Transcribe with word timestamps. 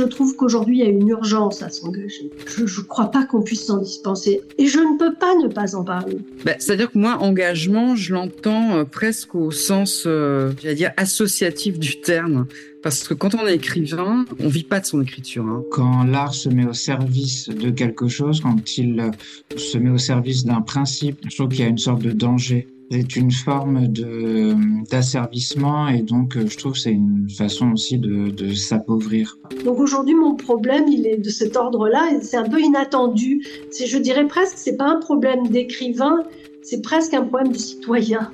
je 0.00 0.06
trouve 0.06 0.34
qu'aujourd'hui, 0.34 0.78
il 0.78 0.84
y 0.84 0.86
a 0.86 0.90
une 0.90 1.08
urgence 1.08 1.62
à 1.62 1.68
s'engager. 1.68 2.30
Je 2.46 2.62
ne 2.62 2.86
crois 2.86 3.10
pas 3.10 3.24
qu'on 3.24 3.42
puisse 3.42 3.66
s'en 3.66 3.78
dispenser. 3.78 4.40
Et 4.56 4.66
je 4.66 4.78
ne 4.78 4.98
peux 4.98 5.14
pas 5.14 5.34
ne 5.42 5.48
pas 5.48 5.76
en 5.76 5.84
parler. 5.84 6.18
Ben, 6.44 6.56
C'est-à-dire 6.58 6.90
que 6.90 6.98
moi, 6.98 7.18
engagement, 7.18 7.96
je 7.96 8.14
l'entends 8.14 8.76
euh, 8.76 8.84
presque 8.84 9.34
au 9.34 9.50
sens, 9.50 10.04
euh, 10.06 10.52
j'allais 10.62 10.74
dire, 10.74 10.92
associatif 10.96 11.78
du 11.78 12.00
terme. 12.00 12.46
Parce 12.82 13.06
que 13.06 13.12
quand 13.12 13.34
on 13.34 13.46
est 13.46 13.56
écrivain, 13.56 14.24
on 14.38 14.48
vit 14.48 14.64
pas 14.64 14.80
de 14.80 14.86
son 14.86 15.02
écriture. 15.02 15.44
Hein. 15.44 15.62
Quand 15.70 16.04
l'art 16.04 16.32
se 16.32 16.48
met 16.48 16.64
au 16.64 16.72
service 16.72 17.50
de 17.50 17.70
quelque 17.70 18.08
chose, 18.08 18.40
quand 18.40 18.78
il 18.78 19.00
euh, 19.00 19.10
se 19.58 19.76
met 19.76 19.90
au 19.90 19.98
service 19.98 20.44
d'un 20.44 20.62
principe, 20.62 21.18
je 21.28 21.36
trouve 21.36 21.50
qu'il 21.50 21.60
y 21.60 21.64
a 21.64 21.68
une 21.68 21.78
sorte 21.78 22.00
de 22.00 22.12
danger 22.12 22.66
c'est 22.90 23.14
une 23.14 23.30
forme 23.30 23.86
de 23.86 24.54
d'asservissement 24.90 25.86
et 25.88 26.02
donc 26.02 26.36
euh, 26.36 26.48
je 26.48 26.58
trouve 26.58 26.72
que 26.72 26.78
c'est 26.78 26.90
une 26.90 27.28
façon 27.30 27.70
aussi 27.70 27.98
de, 27.98 28.30
de 28.30 28.52
s'appauvrir. 28.52 29.38
Donc 29.64 29.78
aujourd'hui 29.78 30.16
mon 30.16 30.34
problème 30.34 30.88
il 30.88 31.06
est 31.06 31.18
de 31.18 31.30
cet 31.30 31.56
ordre-là 31.56 32.10
et 32.12 32.20
c'est 32.22 32.36
un 32.36 32.48
peu 32.48 32.60
inattendu. 32.60 33.46
C'est 33.70 33.86
je 33.86 33.96
dirais 33.96 34.26
presque 34.26 34.56
c'est 34.56 34.76
pas 34.76 34.88
un 34.88 34.98
problème 34.98 35.46
d'écrivain, 35.48 36.24
c'est 36.62 36.82
presque 36.82 37.14
un 37.14 37.22
problème 37.22 37.52
de 37.52 37.58
citoyen. 37.58 38.32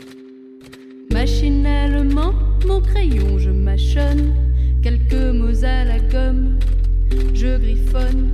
Machinalement 1.12 2.32
mon 2.66 2.80
crayon 2.80 3.38
je 3.38 3.50
mâchonne 3.50 4.32
quelques 4.82 5.34
mots 5.34 5.64
à 5.64 5.84
la 5.84 5.98
gomme, 5.98 6.58
je 7.34 7.58
griffonne 7.58 8.30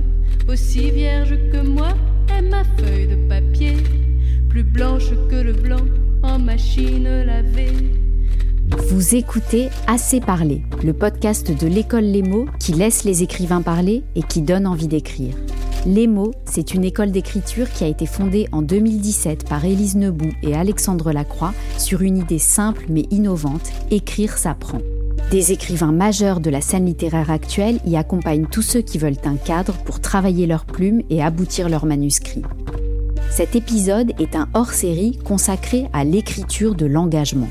aussi 0.47 0.89
vierge 0.89 1.35
que 1.51 1.67
moi 1.67 1.89
est 2.37 2.43
ma 2.43 2.63
feuille 2.63 3.07
de 3.07 3.27
papier 3.27 3.73
plus 4.49 4.63
blanche 4.63 5.09
que 5.29 5.35
le 5.35 5.51
blanc 5.51 5.83
Vous 8.89 9.13
écoutez 9.13 9.69
Assez 9.85 10.19
parler, 10.19 10.63
le 10.83 10.93
podcast 10.93 11.51
de 11.55 11.67
l'école 11.67 12.05
Les 12.05 12.23
mots 12.23 12.47
qui 12.59 12.71
laisse 12.71 13.03
les 13.03 13.21
écrivains 13.21 13.61
parler 13.61 14.01
et 14.15 14.23
qui 14.23 14.41
donne 14.41 14.65
envie 14.65 14.87
d'écrire. 14.87 15.35
Les 15.85 16.07
mots, 16.07 16.31
c'est 16.45 16.73
une 16.73 16.85
école 16.85 17.11
d'écriture 17.11 17.69
qui 17.69 17.83
a 17.83 17.87
été 17.87 18.07
fondée 18.07 18.47
en 18.51 18.63
2017 18.63 19.47
par 19.47 19.63
Élise 19.63 19.95
Nebout 19.95 20.31
et 20.41 20.55
Alexandre 20.55 21.11
Lacroix 21.11 21.53
sur 21.77 22.01
une 22.01 22.17
idée 22.17 22.39
simple 22.39 22.85
mais 22.89 23.05
innovante, 23.11 23.71
écrire 23.91 24.37
s'apprend. 24.37 24.79
Des 25.29 25.51
écrivains 25.51 25.91
majeurs 25.91 26.39
de 26.39 26.49
la 26.49 26.61
scène 26.61 26.87
littéraire 26.87 27.29
actuelle 27.29 27.79
y 27.85 27.95
accompagnent 27.95 28.47
tous 28.47 28.63
ceux 28.63 28.81
qui 28.81 28.97
veulent 28.97 29.17
un 29.25 29.35
cadre 29.35 29.73
pour 29.85 29.99
travailler 29.99 30.47
leurs 30.47 30.65
plumes 30.65 31.03
et 31.11 31.21
aboutir 31.21 31.69
leurs 31.69 31.85
manuscrits. 31.85 32.43
Cet 33.35 33.55
épisode 33.55 34.11
est 34.19 34.35
un 34.35 34.47
hors-série 34.53 35.17
consacré 35.25 35.89
à 35.91 36.03
l'écriture 36.03 36.75
de 36.75 36.85
l'engagement. 36.85 37.49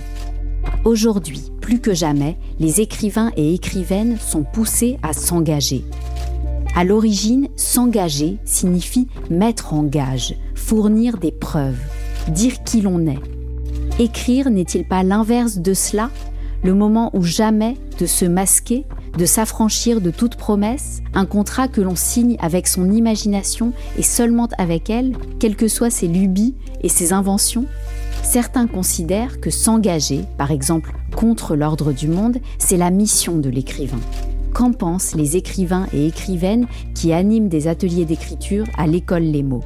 Aujourd'hui, 0.84 1.50
plus 1.60 1.80
que 1.80 1.92
jamais, 1.92 2.36
les 2.60 2.80
écrivains 2.80 3.32
et 3.36 3.52
écrivaines 3.52 4.16
sont 4.16 4.44
poussés 4.44 4.96
à 5.02 5.12
s'engager. 5.12 5.84
À 6.76 6.84
l'origine, 6.84 7.48
s'engager 7.56 8.38
signifie 8.44 9.08
mettre 9.28 9.74
en 9.74 9.82
gage, 9.82 10.36
fournir 10.54 11.18
des 11.18 11.32
preuves, 11.32 11.82
dire 12.28 12.62
qui 12.62 12.80
l'on 12.80 13.04
est. 13.08 13.18
Écrire 13.98 14.50
n'est-il 14.50 14.86
pas 14.86 15.02
l'inverse 15.02 15.58
de 15.58 15.74
cela? 15.74 16.10
Le 16.62 16.74
moment 16.74 17.10
où 17.12 17.24
jamais 17.24 17.76
de 17.98 18.06
se 18.06 18.24
masquer, 18.24 18.84
de 19.16 19.26
s'affranchir 19.26 20.00
de 20.00 20.10
toute 20.10 20.36
promesse, 20.36 21.02
un 21.14 21.26
contrat 21.26 21.68
que 21.68 21.80
l'on 21.80 21.96
signe 21.96 22.36
avec 22.40 22.66
son 22.66 22.90
imagination 22.90 23.72
et 23.98 24.02
seulement 24.02 24.48
avec 24.58 24.90
elle, 24.90 25.12
quelles 25.38 25.56
que 25.56 25.68
soient 25.68 25.90
ses 25.90 26.08
lubies 26.08 26.54
et 26.82 26.88
ses 26.88 27.12
inventions 27.12 27.66
Certains 28.22 28.66
considèrent 28.66 29.40
que 29.40 29.50
s'engager, 29.50 30.24
par 30.38 30.50
exemple 30.50 30.92
contre 31.14 31.56
l'ordre 31.56 31.92
du 31.92 32.08
monde, 32.08 32.38
c'est 32.58 32.76
la 32.76 32.90
mission 32.90 33.36
de 33.36 33.50
l'écrivain. 33.50 34.00
Qu'en 34.54 34.72
pensent 34.72 35.14
les 35.14 35.36
écrivains 35.36 35.86
et 35.94 36.06
écrivaines 36.06 36.66
qui 36.94 37.12
animent 37.12 37.48
des 37.48 37.68
ateliers 37.68 38.04
d'écriture 38.04 38.66
à 38.76 38.86
l'école 38.86 39.22
Les 39.22 39.42
mots 39.42 39.62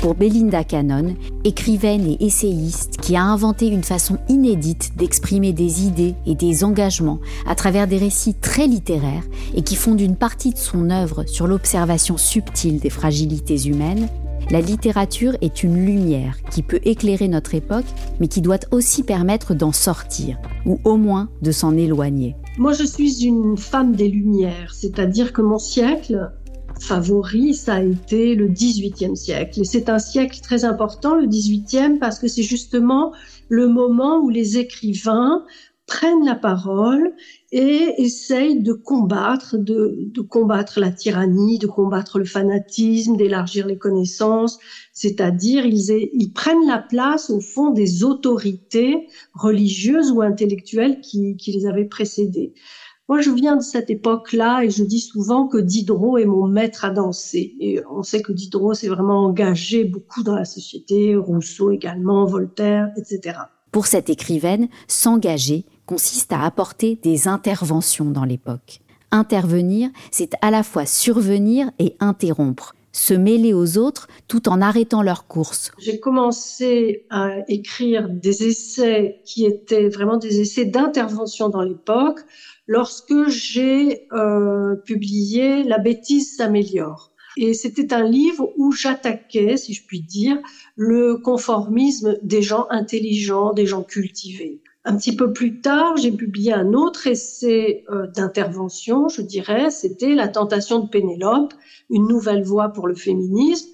Pour 0.00 0.14
Belinda 0.14 0.62
Cannon, 0.62 1.16
écrivaine 1.44 2.06
et 2.06 2.24
essayiste 2.24 2.98
qui 3.00 3.16
a 3.16 3.22
inventé 3.22 3.66
une 3.66 3.82
façon 3.82 4.18
inédite 4.28 4.92
d'exprimer 4.96 5.52
des 5.52 5.84
idées 5.84 6.14
et 6.24 6.36
des 6.36 6.62
engagements 6.62 7.18
à 7.46 7.56
travers 7.56 7.88
des 7.88 7.98
récits 7.98 8.34
très 8.34 8.68
littéraires 8.68 9.24
et 9.54 9.62
qui 9.62 9.74
fonde 9.74 10.00
une 10.00 10.16
partie 10.16 10.52
de 10.52 10.58
son 10.58 10.90
œuvre 10.90 11.24
sur 11.26 11.48
l'observation 11.48 12.16
subtile 12.16 12.78
des 12.78 12.90
fragilités 12.90 13.66
humaines, 13.66 14.08
la 14.50 14.60
littérature 14.60 15.36
est 15.42 15.62
une 15.62 15.84
lumière 15.84 16.38
qui 16.50 16.62
peut 16.62 16.80
éclairer 16.84 17.28
notre 17.28 17.54
époque, 17.54 17.84
mais 18.18 18.28
qui 18.28 18.40
doit 18.40 18.60
aussi 18.70 19.02
permettre 19.02 19.52
d'en 19.52 19.72
sortir, 19.72 20.38
ou 20.64 20.80
au 20.84 20.96
moins 20.96 21.28
de 21.42 21.52
s'en 21.52 21.76
éloigner. 21.76 22.34
Moi, 22.58 22.72
je 22.72 22.82
suis 22.82 23.24
une 23.24 23.56
femme 23.56 23.94
des 23.94 24.08
Lumières, 24.08 24.74
c'est-à-dire 24.74 25.32
que 25.32 25.42
mon 25.42 25.58
siècle 25.58 26.32
favori, 26.80 27.54
ça 27.54 27.74
a 27.74 27.82
été 27.82 28.34
le 28.34 28.48
XVIIIe 28.48 29.16
siècle. 29.16 29.60
Et 29.60 29.64
c'est 29.64 29.88
un 29.88 30.00
siècle 30.00 30.40
très 30.40 30.64
important, 30.64 31.14
le 31.14 31.26
XVIIIe, 31.26 31.98
parce 32.00 32.18
que 32.18 32.26
c'est 32.26 32.42
justement 32.42 33.12
le 33.48 33.68
moment 33.68 34.18
où 34.18 34.28
les 34.28 34.58
écrivains 34.58 35.44
prennent 35.88 36.24
la 36.24 36.36
parole 36.36 37.14
et 37.50 37.94
essayent 37.96 38.62
de 38.62 38.72
combattre, 38.72 39.56
de, 39.56 40.20
combattre 40.20 40.78
la 40.78 40.92
tyrannie, 40.92 41.58
de 41.58 41.66
combattre 41.66 42.18
le 42.18 42.24
fanatisme, 42.24 43.16
d'élargir 43.16 43.66
les 43.66 43.78
connaissances, 43.78 44.58
c'est-à-dire 44.92 45.66
ils, 45.66 45.90
ils, 46.12 46.32
prennent 46.32 46.66
la 46.66 46.78
place 46.78 47.30
au 47.30 47.40
fond 47.40 47.70
des 47.70 48.04
autorités 48.04 49.08
religieuses 49.34 50.12
ou 50.12 50.20
intellectuelles 50.22 51.00
qui, 51.00 51.36
qui 51.36 51.52
les 51.52 51.66
avaient 51.66 51.86
précédées. 51.86 52.52
Moi, 53.08 53.22
je 53.22 53.30
viens 53.30 53.56
de 53.56 53.62
cette 53.62 53.88
époque-là 53.88 54.64
et 54.64 54.70
je 54.70 54.84
dis 54.84 55.00
souvent 55.00 55.48
que 55.48 55.56
Diderot 55.56 56.18
est 56.18 56.26
mon 56.26 56.46
maître 56.46 56.84
à 56.84 56.90
danser. 56.90 57.56
Et 57.58 57.80
on 57.90 58.02
sait 58.02 58.20
que 58.20 58.32
Diderot 58.32 58.74
s'est 58.74 58.88
vraiment 58.88 59.24
engagé 59.24 59.84
beaucoup 59.84 60.22
dans 60.22 60.34
la 60.34 60.44
société, 60.44 61.16
Rousseau 61.16 61.70
également, 61.70 62.26
Voltaire, 62.26 62.90
etc. 62.98 63.38
Pour 63.72 63.86
cette 63.86 64.10
écrivaine, 64.10 64.68
s'engager 64.88 65.64
consiste 65.88 66.32
à 66.32 66.42
apporter 66.44 66.98
des 67.02 67.28
interventions 67.28 68.10
dans 68.10 68.26
l'époque. 68.26 68.80
Intervenir, 69.10 69.88
c'est 70.10 70.32
à 70.42 70.50
la 70.50 70.62
fois 70.62 70.84
survenir 70.84 71.70
et 71.78 71.96
interrompre, 71.98 72.74
se 72.92 73.14
mêler 73.14 73.54
aux 73.54 73.78
autres 73.78 74.06
tout 74.28 74.50
en 74.50 74.60
arrêtant 74.60 75.00
leur 75.00 75.26
course. 75.26 75.72
J'ai 75.78 75.98
commencé 75.98 77.06
à 77.08 77.36
écrire 77.48 78.06
des 78.10 78.44
essais 78.44 79.22
qui 79.24 79.46
étaient 79.46 79.88
vraiment 79.88 80.18
des 80.18 80.40
essais 80.42 80.66
d'intervention 80.66 81.48
dans 81.48 81.62
l'époque 81.62 82.20
lorsque 82.66 83.26
j'ai 83.28 84.06
euh, 84.12 84.76
publié 84.84 85.64
La 85.64 85.78
bêtise 85.78 86.36
s'améliore. 86.36 87.12
Et 87.38 87.54
c'était 87.54 87.94
un 87.94 88.02
livre 88.02 88.52
où 88.58 88.72
j'attaquais, 88.72 89.56
si 89.56 89.72
je 89.72 89.86
puis 89.86 90.02
dire, 90.02 90.36
le 90.76 91.16
conformisme 91.16 92.18
des 92.22 92.42
gens 92.42 92.66
intelligents, 92.68 93.54
des 93.54 93.64
gens 93.64 93.84
cultivés. 93.84 94.60
Un 94.88 94.96
petit 94.96 95.14
peu 95.14 95.34
plus 95.34 95.60
tard, 95.60 95.98
j'ai 95.98 96.10
publié 96.10 96.54
un 96.54 96.72
autre 96.72 97.08
essai 97.08 97.84
euh, 97.90 98.06
d'intervention, 98.06 99.10
je 99.10 99.20
dirais, 99.20 99.70
c'était 99.70 100.14
La 100.14 100.28
tentation 100.28 100.78
de 100.78 100.88
Pénélope, 100.88 101.52
une 101.90 102.08
nouvelle 102.08 102.42
voie 102.42 102.70
pour 102.70 102.88
le 102.88 102.94
féminisme, 102.94 103.68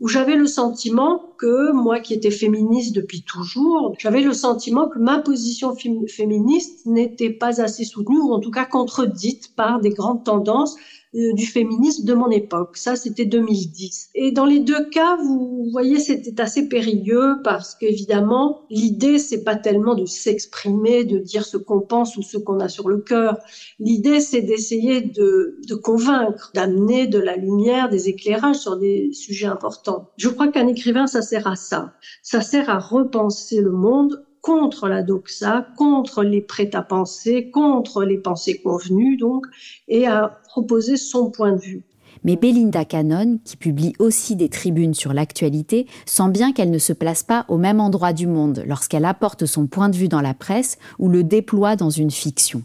où 0.00 0.08
j'avais 0.08 0.36
le 0.36 0.46
sentiment 0.46 1.32
que 1.38 1.72
moi 1.72 2.00
qui 2.00 2.12
étais 2.12 2.30
féministe 2.30 2.94
depuis 2.94 3.22
toujours, 3.22 3.94
j'avais 3.98 4.20
le 4.20 4.34
sentiment 4.34 4.86
que 4.86 4.98
ma 4.98 5.20
position 5.20 5.74
féministe 5.74 6.84
n'était 6.84 7.30
pas 7.30 7.62
assez 7.62 7.84
soutenue, 7.86 8.20
ou 8.20 8.34
en 8.34 8.40
tout 8.40 8.50
cas 8.50 8.66
contredite 8.66 9.56
par 9.56 9.80
des 9.80 9.90
grandes 9.90 10.24
tendances 10.24 10.76
du 11.12 11.46
féminisme 11.46 12.04
de 12.04 12.14
mon 12.14 12.30
époque. 12.30 12.76
Ça, 12.76 12.94
c'était 12.94 13.24
2010. 13.24 14.10
Et 14.14 14.30
dans 14.30 14.46
les 14.46 14.60
deux 14.60 14.88
cas, 14.90 15.16
vous 15.16 15.68
voyez, 15.72 15.98
c'était 15.98 16.40
assez 16.40 16.68
périlleux 16.68 17.36
parce 17.42 17.74
qu'évidemment, 17.74 18.62
l'idée, 18.70 19.18
c'est 19.18 19.42
pas 19.42 19.56
tellement 19.56 19.94
de 19.94 20.06
s'exprimer, 20.06 21.04
de 21.04 21.18
dire 21.18 21.44
ce 21.44 21.56
qu'on 21.56 21.80
pense 21.80 22.16
ou 22.16 22.22
ce 22.22 22.38
qu'on 22.38 22.60
a 22.60 22.68
sur 22.68 22.88
le 22.88 22.98
cœur. 22.98 23.38
L'idée, 23.80 24.20
c'est 24.20 24.42
d'essayer 24.42 25.00
de, 25.00 25.58
de 25.68 25.74
convaincre, 25.74 26.52
d'amener 26.54 27.08
de 27.08 27.18
la 27.18 27.36
lumière, 27.36 27.88
des 27.88 28.08
éclairages 28.08 28.58
sur 28.58 28.76
des 28.76 29.12
sujets 29.12 29.46
importants. 29.46 30.10
Je 30.16 30.28
crois 30.28 30.48
qu'un 30.48 30.68
écrivain, 30.68 31.06
ça 31.06 31.22
sert 31.22 31.46
à 31.48 31.56
ça. 31.56 31.94
Ça 32.22 32.40
sert 32.40 32.70
à 32.70 32.78
repenser 32.78 33.60
le 33.60 33.72
monde 33.72 34.24
contre 34.40 34.88
la 34.88 35.02
doxa, 35.02 35.66
contre 35.76 36.22
les 36.22 36.40
prêts-à-penser, 36.40 37.50
contre 37.50 38.04
les 38.04 38.18
pensées 38.18 38.60
convenues, 38.60 39.16
donc, 39.16 39.46
et 39.88 40.06
à 40.06 40.40
proposer 40.48 40.96
son 40.96 41.30
point 41.30 41.52
de 41.52 41.60
vue. 41.60 41.82
Mais 42.24 42.36
Belinda 42.36 42.84
Cannon, 42.84 43.38
qui 43.44 43.56
publie 43.56 43.94
aussi 43.98 44.36
des 44.36 44.48
tribunes 44.48 44.94
sur 44.94 45.12
l'actualité, 45.12 45.86
sent 46.06 46.28
bien 46.30 46.52
qu'elle 46.52 46.70
ne 46.70 46.78
se 46.78 46.92
place 46.92 47.22
pas 47.22 47.46
au 47.48 47.56
même 47.56 47.80
endroit 47.80 48.12
du 48.12 48.26
monde 48.26 48.62
lorsqu'elle 48.66 49.04
apporte 49.04 49.46
son 49.46 49.66
point 49.66 49.88
de 49.88 49.96
vue 49.96 50.08
dans 50.08 50.20
la 50.20 50.34
presse 50.34 50.78
ou 50.98 51.08
le 51.08 51.24
déploie 51.24 51.76
dans 51.76 51.90
une 51.90 52.10
fiction. 52.10 52.62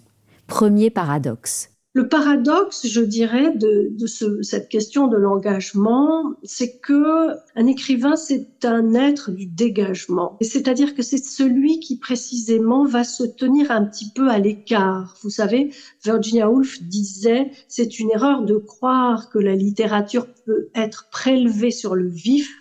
Premier 0.47 0.89
paradoxe. 0.89 1.74
Le 1.95 2.09
paradoxe, 2.09 2.87
je 2.87 2.99
dirais, 2.99 3.55
de, 3.55 3.87
de 3.97 4.05
ce, 4.05 4.41
cette 4.41 4.67
question 4.67 5.07
de 5.07 5.15
l'engagement, 5.15 6.33
c'est 6.43 6.77
que 6.79 7.29
un 7.55 7.67
écrivain, 7.67 8.17
c'est 8.17 8.65
un 8.65 8.93
être 8.95 9.31
du 9.31 9.45
dégagement. 9.45 10.37
C'est-à-dire 10.41 10.93
que 10.93 11.01
c'est 11.01 11.23
celui 11.23 11.79
qui 11.79 11.97
précisément 11.97 12.83
va 12.83 13.05
se 13.05 13.23
tenir 13.23 13.71
un 13.71 13.85
petit 13.85 14.11
peu 14.13 14.27
à 14.27 14.39
l'écart. 14.39 15.15
Vous 15.23 15.29
savez, 15.29 15.71
Virginia 16.03 16.51
Woolf 16.51 16.83
disait, 16.83 17.51
c'est 17.69 17.97
une 17.97 18.11
erreur 18.11 18.43
de 18.43 18.57
croire 18.57 19.29
que 19.29 19.39
la 19.39 19.55
littérature 19.55 20.27
peut 20.45 20.67
être 20.75 21.07
prélevée 21.11 21.71
sur 21.71 21.95
le 21.95 22.09
vif. 22.09 22.51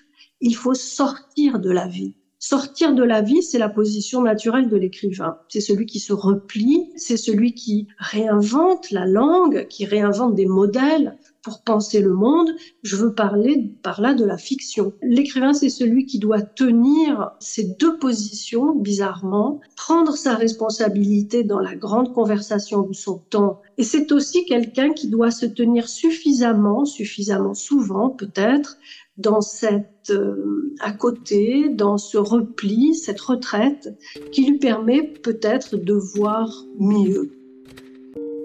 Il 0.41 0.55
faut 0.55 0.75
sortir 0.75 1.59
de 1.59 1.73
la 1.73 1.89
vie. 1.89 2.15
Sortir 2.47 2.95
de 2.95 3.03
la 3.03 3.23
vie, 3.23 3.43
c'est 3.43 3.59
la 3.59 3.71
position 3.71 4.21
naturelle 4.21 4.69
de 4.69 4.77
l'écrivain. 4.77 5.39
C'est 5.49 5.63
celui 5.63 5.87
qui 5.87 5.99
se 5.99 6.13
replie, 6.13 6.91
c'est 6.95 7.17
celui 7.17 7.55
qui 7.55 7.89
réinvente 7.97 8.91
la 8.91 9.07
langue, 9.07 9.67
qui 9.69 9.87
réinvente 9.87 10.35
des 10.35 10.45
modèles 10.45 11.17
pour 11.45 11.63
penser 11.63 12.01
le 12.01 12.15
monde. 12.15 12.51
Je 12.83 12.97
veux 12.97 13.15
parler 13.15 13.73
par 13.83 14.01
là 14.01 14.15
de 14.15 14.25
la 14.25 14.39
fiction. 14.39 14.93
L'écrivain, 15.03 15.53
c'est 15.53 15.69
celui 15.69 16.07
qui 16.07 16.19
doit 16.19 16.41
tenir 16.41 17.31
ces 17.39 17.75
deux 17.79 17.99
positions, 17.99 18.75
bizarrement, 18.75 19.61
prendre 19.77 20.17
sa 20.17 20.35
responsabilité 20.35 21.45
dans 21.45 21.61
la 21.61 21.77
grande 21.77 22.13
conversation 22.15 22.83
de 22.83 22.95
son 22.95 23.19
temps. 23.31 23.61
Et 23.79 23.85
c'est 23.85 24.11
aussi 24.13 24.45
quelqu'un 24.47 24.93
qui 24.93 25.09
doit 25.09 25.31
se 25.31 25.47
tenir 25.47 25.89
suffisamment, 25.89 26.85
suffisamment 26.85 27.55
souvent 27.55 28.09
peut-être, 28.11 28.79
dans 29.17 29.41
cette 29.41 30.11
euh, 30.11 30.75
à 30.81 30.93
côté, 30.93 31.69
dans 31.69 31.99
ce 31.99 32.19
repli, 32.19 32.95
cette 32.95 33.21
retraite 33.21 33.95
qui 34.33 34.45
lui 34.45 34.59
permet 34.59 35.03
peut-être 35.03 35.77
de 35.77 35.95
voir 35.95 36.65
mieux. 36.79 37.44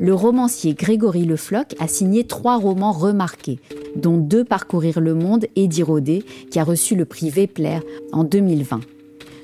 Le 0.01 0.13
romancier 0.13 0.75
Grégory 0.75 1.25
Le 1.25 1.35
Floch 1.35 1.75
a 1.77 1.89
signé 1.89 2.23
trois 2.23 2.57
romans 2.57 2.93
remarqués, 2.93 3.59
dont 3.97 4.17
deux 4.17 4.45
Parcourir 4.45 5.01
le 5.01 5.13
monde 5.13 5.45
et 5.57 5.67
Dirodé, 5.67 6.23
qui 6.49 6.57
a 6.57 6.63
reçu 6.63 6.95
le 6.95 7.03
prix 7.03 7.29
Vepler 7.29 7.79
en 8.13 8.23
2020. 8.23 8.79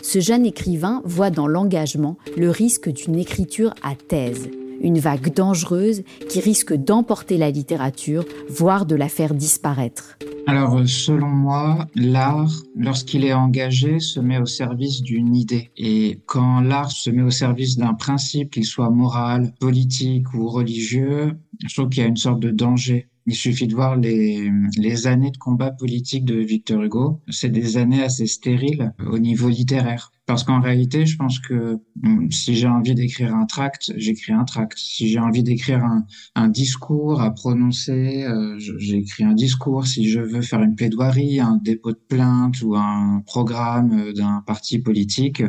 Ce 0.01 0.21
jeune 0.21 0.45
écrivain 0.45 1.01
voit 1.03 1.29
dans 1.29 1.47
l'engagement 1.47 2.15
le 2.37 2.49
risque 2.49 2.89
d'une 2.89 3.17
écriture 3.17 3.73
à 3.83 3.95
thèse, 3.95 4.49
une 4.85 4.99
vague 4.99 5.33
dangereuse 5.33 6.03
qui 6.29 6.39
risque 6.39 6.73
d'emporter 6.73 7.37
la 7.37 7.49
littérature, 7.49 8.23
voire 8.49 8.85
de 8.85 8.95
la 8.95 9.09
faire 9.09 9.33
disparaître. 9.33 10.17
Alors, 10.47 10.77
euh, 10.77 10.85
selon 10.85 11.27
moi, 11.27 11.87
l'art, 11.95 12.51
lorsqu'il 12.77 13.25
est 13.25 13.33
engagé, 13.33 13.99
se 13.99 14.19
met 14.19 14.37
au 14.37 14.45
service 14.45 15.01
d'une 15.01 15.35
idée. 15.35 15.71
Et 15.75 16.21
quand 16.27 16.61
l'art 16.61 16.91
se 16.91 17.09
met 17.09 17.23
au 17.23 17.31
service 17.31 17.77
d'un 17.77 17.95
principe, 17.95 18.51
qu'il 18.51 18.65
soit 18.65 18.91
moral, 18.91 19.53
politique 19.59 20.33
ou 20.35 20.47
religieux, 20.47 21.35
je 21.67 21.73
trouve 21.73 21.89
qu'il 21.89 22.03
y 22.03 22.05
a 22.05 22.09
une 22.09 22.15
sorte 22.15 22.39
de 22.39 22.51
danger. 22.51 23.07
Il 23.27 23.35
suffit 23.35 23.67
de 23.67 23.73
voir 23.73 23.95
les, 23.95 24.51
les 24.77 25.07
années 25.07 25.31
de 25.31 25.37
combat 25.37 25.71
politique 25.71 26.25
de 26.25 26.35
Victor 26.35 26.83
Hugo. 26.83 27.21
C'est 27.29 27.49
des 27.49 27.77
années 27.77 28.03
assez 28.03 28.27
stériles 28.27 28.93
au 28.99 29.17
niveau 29.17 29.49
littéraire. 29.49 30.11
Parce 30.27 30.43
qu'en 30.43 30.59
réalité, 30.59 31.05
je 31.05 31.17
pense 31.17 31.39
que 31.39 31.79
hmm, 32.01 32.31
si 32.31 32.55
j'ai 32.55 32.67
envie 32.67 32.95
d'écrire 32.95 33.35
un 33.35 33.45
tract, 33.45 33.93
j'écris 33.95 34.33
un 34.33 34.43
tract. 34.43 34.77
Si 34.77 35.07
j'ai 35.07 35.19
envie 35.19 35.43
d'écrire 35.43 35.83
un, 35.83 36.05
un, 36.33 36.47
discours 36.47 37.21
à 37.21 37.31
prononcer, 37.31 38.23
euh, 38.25 38.57
j'écris 38.57 39.23
un 39.23 39.33
discours. 39.33 39.85
Si 39.85 40.09
je 40.09 40.19
veux 40.19 40.41
faire 40.41 40.61
une 40.61 40.75
plaidoirie, 40.75 41.39
un 41.39 41.57
dépôt 41.57 41.91
de 41.91 42.01
plainte 42.09 42.61
ou 42.63 42.75
un 42.75 43.21
programme 43.25 43.91
euh, 43.99 44.13
d'un 44.13 44.43
parti 44.47 44.79
politique, 44.79 45.41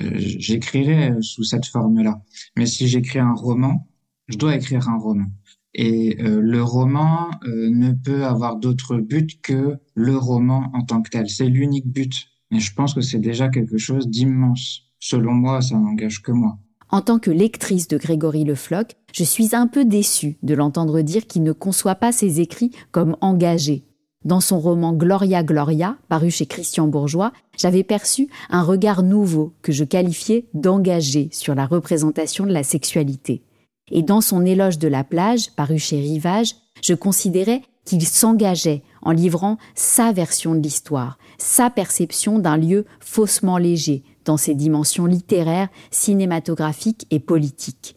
euh, 0.00 0.10
j'écrirai 0.16 1.14
sous 1.20 1.44
cette 1.44 1.66
forme-là. 1.66 2.20
Mais 2.56 2.66
si 2.66 2.88
j'écris 2.88 3.20
un 3.20 3.34
roman, 3.34 3.88
je 4.26 4.36
dois 4.36 4.56
écrire 4.56 4.88
un 4.88 4.98
roman. 4.98 5.26
Et 5.74 6.16
euh, 6.20 6.40
le 6.40 6.62
roman 6.62 7.30
euh, 7.44 7.70
ne 7.70 7.92
peut 7.92 8.24
avoir 8.24 8.56
d'autre 8.56 8.96
but 8.96 9.40
que 9.42 9.76
le 9.94 10.16
roman 10.16 10.70
en 10.74 10.82
tant 10.82 11.02
que 11.02 11.10
tel. 11.10 11.28
C'est 11.28 11.48
l'unique 11.48 11.86
but. 11.86 12.12
Et 12.50 12.60
je 12.60 12.74
pense 12.74 12.94
que 12.94 13.00
c'est 13.00 13.18
déjà 13.18 13.48
quelque 13.48 13.78
chose 13.78 14.08
d'immense. 14.08 14.82
Selon 14.98 15.32
moi, 15.32 15.60
ça 15.60 15.76
n'engage 15.76 16.22
que 16.22 16.32
moi. 16.32 16.58
En 16.90 17.02
tant 17.02 17.18
que 17.18 17.30
lectrice 17.30 17.86
de 17.86 17.98
Grégory 17.98 18.44
Le 18.44 18.54
Floch, 18.54 18.96
je 19.12 19.24
suis 19.24 19.54
un 19.54 19.66
peu 19.66 19.84
déçue 19.84 20.38
de 20.42 20.54
l'entendre 20.54 21.02
dire 21.02 21.26
qu'il 21.26 21.42
ne 21.42 21.52
conçoit 21.52 21.94
pas 21.96 22.12
ses 22.12 22.40
écrits 22.40 22.72
comme 22.90 23.16
engagés. 23.20 23.84
Dans 24.24 24.40
son 24.40 24.58
roman 24.58 24.94
Gloria 24.94 25.44
Gloria, 25.44 25.96
paru 26.08 26.30
chez 26.30 26.46
Christian 26.46 26.88
Bourgeois, 26.88 27.32
j'avais 27.56 27.84
perçu 27.84 28.28
un 28.50 28.62
regard 28.62 29.02
nouveau 29.02 29.52
que 29.62 29.70
je 29.70 29.84
qualifiais 29.84 30.48
d'engagé 30.54 31.28
sur 31.30 31.54
la 31.54 31.66
représentation 31.66 32.44
de 32.44 32.52
la 32.52 32.64
sexualité. 32.64 33.42
Et 33.90 34.02
dans 34.02 34.20
son 34.20 34.44
éloge 34.44 34.78
de 34.78 34.88
la 34.88 35.04
plage, 35.04 35.50
paru 35.52 35.78
chez 35.78 36.00
Rivage, 36.00 36.54
je 36.82 36.94
considérais 36.94 37.62
qu'il 37.84 38.06
s'engageait 38.06 38.82
en 39.02 39.12
livrant 39.12 39.56
sa 39.74 40.12
version 40.12 40.54
de 40.54 40.60
l'histoire, 40.60 41.18
sa 41.38 41.70
perception 41.70 42.38
d'un 42.38 42.56
lieu 42.56 42.84
faussement 43.00 43.56
léger 43.56 44.02
dans 44.24 44.36
ses 44.36 44.54
dimensions 44.54 45.06
littéraires, 45.06 45.68
cinématographiques 45.90 47.06
et 47.10 47.18
politiques. 47.18 47.96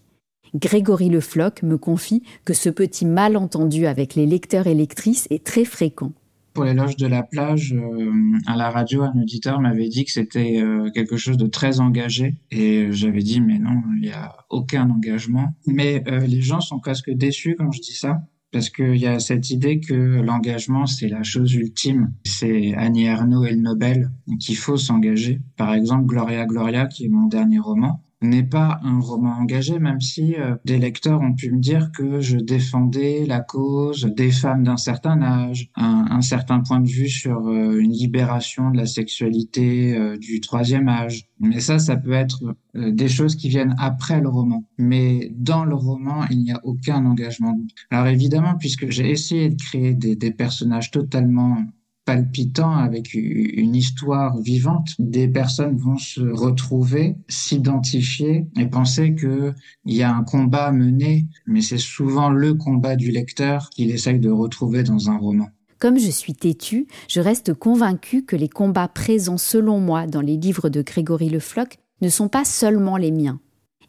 Grégory 0.56 1.10
Le 1.10 1.22
Floch 1.22 1.64
me 1.64 1.78
confie 1.78 2.24
que 2.46 2.54
ce 2.54 2.70
petit 2.70 3.06
malentendu 3.06 3.86
avec 3.86 4.16
les 4.16 4.26
lecteurs 4.26 4.68
et 4.68 4.74
lectrices 4.74 5.28
est 5.30 5.46
très 5.46 5.66
fréquent. 5.66 6.12
Pour 6.54 6.66
l'éloge 6.66 6.98
de 6.98 7.08
la 7.08 7.24
plage, 7.24 7.74
euh, 7.74 8.12
à 8.46 8.58
la 8.58 8.70
radio, 8.70 9.04
un 9.04 9.14
auditeur 9.22 9.62
m'avait 9.62 9.88
dit 9.88 10.04
que 10.04 10.12
c'était 10.12 10.62
euh, 10.62 10.90
quelque 10.92 11.16
chose 11.16 11.38
de 11.38 11.48
très 11.48 11.80
engagé. 11.80 12.36
Et 12.52 12.92
j'avais 12.92 13.22
dit, 13.22 13.40
mais 13.40 13.58
non, 13.58 13.82
il 13.96 14.02
n'y 14.02 14.12
a 14.12 14.36
aucun 14.50 14.90
engagement. 14.90 15.54
Mais 15.66 16.04
euh, 16.08 16.20
les 16.20 16.42
gens 16.42 16.60
sont 16.60 16.80
presque 16.80 17.10
déçus 17.10 17.56
quand 17.58 17.72
je 17.72 17.80
dis 17.80 17.94
ça. 17.96 18.22
Parce 18.52 18.70
qu'il 18.70 18.98
y 18.98 19.08
a 19.08 19.20
cette 19.20 19.50
idée 19.50 19.80
que 19.80 19.94
l'engagement, 19.94 20.86
c'est 20.86 21.08
la 21.08 21.24
chose 21.24 21.54
ultime. 21.54 22.12
C'est 22.26 22.74
Annie 22.76 23.06
Ernaux 23.06 23.46
et 23.46 23.52
le 23.52 23.62
Nobel 23.62 24.12
qu'il 24.42 24.58
faut 24.58 24.76
s'engager. 24.76 25.40
Par 25.56 25.74
exemple, 25.74 26.06
Gloria 26.06 26.46
Gloria, 26.46 26.86
qui 26.88 27.06
est 27.06 27.10
mon 27.10 27.28
dernier 27.28 27.60
roman, 27.60 28.04
n'est 28.22 28.44
pas 28.44 28.80
un 28.84 29.00
roman 29.00 29.32
engagé, 29.32 29.80
même 29.80 30.00
si 30.00 30.36
euh, 30.36 30.56
des 30.64 30.78
lecteurs 30.78 31.22
ont 31.22 31.34
pu 31.34 31.52
me 31.52 31.60
dire 31.60 31.92
que 31.92 32.22
je 32.22 32.38
défendais 32.38 33.26
la 33.26 33.40
cause 33.40 34.06
des 34.16 34.32
femmes 34.32 34.64
d'un 34.64 34.78
certain 34.78 35.22
âge, 35.22 35.72
un, 35.76 36.22
certain 36.22 36.60
point 36.60 36.80
de 36.80 36.88
vue 36.88 37.10
sur 37.10 37.48
euh, 37.48 37.80
une 37.80 37.92
libération 37.92 38.70
de 38.70 38.78
la 38.78 38.86
sexualité 38.86 39.98
euh, 39.98 40.18
du 40.18 40.40
troisième 40.40 40.88
âge. 40.88 41.28
Mais 41.40 41.60
ça, 41.60 41.80
ça 41.80 41.98
peut 41.98 42.12
être 42.12 42.56
des 42.76 43.08
choses 43.08 43.36
qui 43.36 43.50
viennent 43.50 43.76
après 43.80 44.22
le 44.22 44.30
roman. 44.30 44.64
Mais 44.78 45.32
dans 45.36 45.66
le 45.66 45.74
roman, 45.74 46.26
il 46.30 46.44
n'y 46.44 46.52
a 46.52 46.60
aucun 46.64 47.04
engagement. 47.06 47.58
Alors 47.90 48.08
évidemment, 48.08 48.56
puisque 48.60 48.92
j'ai 48.92 49.10
essayé 49.10 49.50
de 49.50 49.56
créer 49.56 49.96
des 49.96 50.32
personnages 50.32 50.92
totalement 50.92 51.58
palpitant 52.06 52.72
avec 52.72 53.14
une 53.14 53.76
histoire 53.76 54.38
vivante, 54.40 54.90
des 55.00 55.28
personnes 55.28 55.78
vont 55.78 55.98
se 55.98 56.22
retrouver, 56.22 57.16
s'identifier 57.28 58.48
et 58.58 58.66
penser 58.66 59.16
qu'il 59.16 59.54
y 59.86 60.02
a 60.02 60.14
un 60.14 60.24
combat 60.24 60.68
à 60.68 60.72
mener, 60.72 61.28
mais 61.46 61.62
c'est 61.62 61.78
souvent 61.78 62.30
le 62.30 62.54
combat 62.54 62.96
du 62.96 63.12
lecteur 63.12 63.70
qu'il 63.70 63.92
essaye 63.92 64.20
de 64.20 64.30
retrouver 64.30 64.84
dans 64.84 65.10
un 65.10 65.18
roman. 65.18 65.48
Comme 65.80 65.98
je 65.98 66.12
suis 66.12 66.34
têtu, 66.34 66.88
je 67.08 67.22
reste 67.22 67.54
convaincu 67.54 68.24
que 68.24 68.36
les 68.36 68.50
combats 68.50 68.88
présents 68.88 69.38
selon 69.40 69.80
moi 69.80 70.06
dans 70.06 70.22
les 70.22 70.38
livres 70.38 70.70
de 70.70 70.82
Grégory 70.82 71.30
Le 71.30 71.40
Floch 71.40 71.78
ne 72.02 72.10
sont 72.10 72.28
pas 72.28 72.46
seulement 72.46 72.98
les 72.98 73.12
miens. 73.12 73.40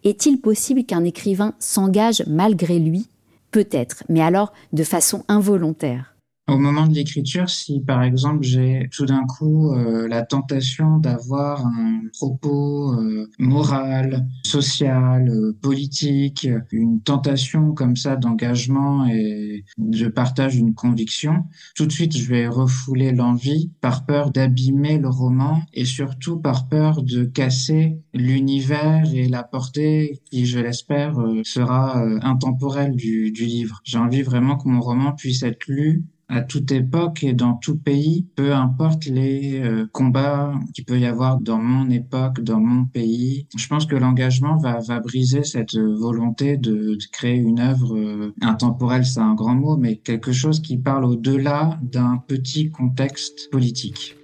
Est-il 0.05 0.41
possible 0.41 0.85
qu'un 0.85 1.05
écrivain 1.05 1.55
s'engage 1.59 2.25
malgré 2.27 2.79
lui? 2.79 3.09
Peut-être, 3.51 4.05
mais 4.09 4.23
alors 4.23 4.53
de 4.73 4.85
façon 4.85 5.25
involontaire. 5.29 6.12
Au 6.53 6.59
moment 6.59 6.87
de 6.87 6.93
l'écriture, 6.93 7.49
si 7.49 7.81
par 7.81 8.03
exemple 8.03 8.43
j'ai 8.43 8.91
tout 8.93 9.07
d'un 9.07 9.25
coup 9.25 9.73
euh, 9.73 10.07
la 10.07 10.21
tentation 10.21 10.99
d'avoir 10.99 11.65
un 11.65 12.03
propos 12.13 12.93
euh, 12.93 13.31
moral, 13.39 14.27
social, 14.45 15.31
euh, 15.31 15.57
politique, 15.63 16.47
une 16.71 17.01
tentation 17.01 17.73
comme 17.73 17.97
ça 17.97 18.17
d'engagement 18.17 19.07
et 19.07 19.65
je 19.93 20.05
partage 20.05 20.57
une 20.57 20.75
conviction, 20.75 21.45
tout 21.75 21.87
de 21.87 21.93
suite 21.93 22.15
je 22.15 22.29
vais 22.29 22.49
refouler 22.49 23.13
l'envie 23.13 23.71
par 23.81 24.05
peur 24.05 24.31
d'abîmer 24.31 24.99
le 24.99 25.09
roman 25.09 25.63
et 25.73 25.87
surtout 25.87 26.39
par 26.39 26.69
peur 26.69 27.03
de 27.03 27.25
casser 27.25 27.99
l'univers 28.13 29.11
et 29.15 29.27
la 29.27 29.43
portée 29.43 30.21
qui, 30.31 30.45
je 30.45 30.59
l'espère, 30.59 31.17
sera 31.45 31.99
intemporelle 32.21 32.95
du, 32.95 33.31
du 33.31 33.47
livre. 33.47 33.81
J'ai 33.85 33.97
envie 33.97 34.21
vraiment 34.21 34.59
que 34.59 34.69
mon 34.69 34.81
roman 34.81 35.13
puisse 35.13 35.43
être 35.45 35.67
lu 35.67 36.05
à 36.33 36.41
toute 36.41 36.73
époque 36.73 37.23
et 37.23 37.35
dans 37.35 37.55
tout 37.55 37.77
pays, 37.77 38.27
peu 38.37 38.55
importe 38.55 39.05
les 39.05 39.61
euh, 39.61 39.87
combats 39.93 40.55
qu'il 40.75 40.87
peut 40.87 40.99
y 40.99 41.05
avoir 41.05 41.39
dans 41.39 41.59
mon 41.59 41.91
époque, 41.91 42.41
dans 42.41 42.59
mon 42.59 42.87
pays. 42.87 43.47
Je 43.55 43.69
pense 43.69 43.85
que 43.85 43.97
l'engagement 43.97 44.57
va, 44.57 44.81
briser 45.01 45.45
cette 45.45 45.77
volonté 45.77 46.57
de, 46.57 46.95
de 46.95 47.07
créer 47.12 47.37
une 47.37 47.61
œuvre 47.61 47.97
euh, 47.97 48.33
intemporelle, 48.41 49.05
c'est 49.05 49.21
un 49.21 49.35
grand 49.35 49.55
mot, 49.55 49.77
mais 49.77 49.97
quelque 49.97 50.33
chose 50.33 50.61
qui 50.61 50.79
parle 50.79 51.05
au-delà 51.05 51.79
d'un 51.83 52.23
petit 52.27 52.71
contexte 52.71 53.51
politique. 53.51 54.17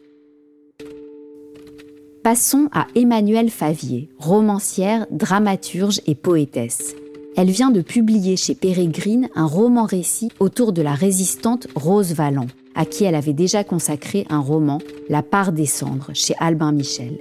Passons 2.25 2.69
à 2.73 2.87
Emmanuelle 2.95 3.51
Favier, 3.51 4.09
romancière, 4.19 5.07
dramaturge 5.11 6.01
et 6.07 6.15
poétesse. 6.15 6.95
Elle 7.39 7.53
vient 7.53 7.71
de 7.71 7.83
publier 7.83 8.37
chez 8.37 8.57
Pérégrine 8.57 9.29
un 9.37 9.47
roman-récit 9.47 10.33
autour 10.41 10.73
de 10.73 10.83
la 10.83 10.95
résistante 10.95 11.69
Rose 11.77 12.13
Valland, 12.13 12.49
à 12.75 12.85
qui 12.85 13.05
elle 13.05 13.15
avait 13.15 13.33
déjà 13.33 13.63
consacré 13.63 14.27
un 14.29 14.41
roman, 14.41 14.79
La 15.09 15.23
part 15.23 15.53
des 15.53 15.65
cendres, 15.65 16.11
chez 16.15 16.35
Albin 16.41 16.73
Michel. 16.73 17.21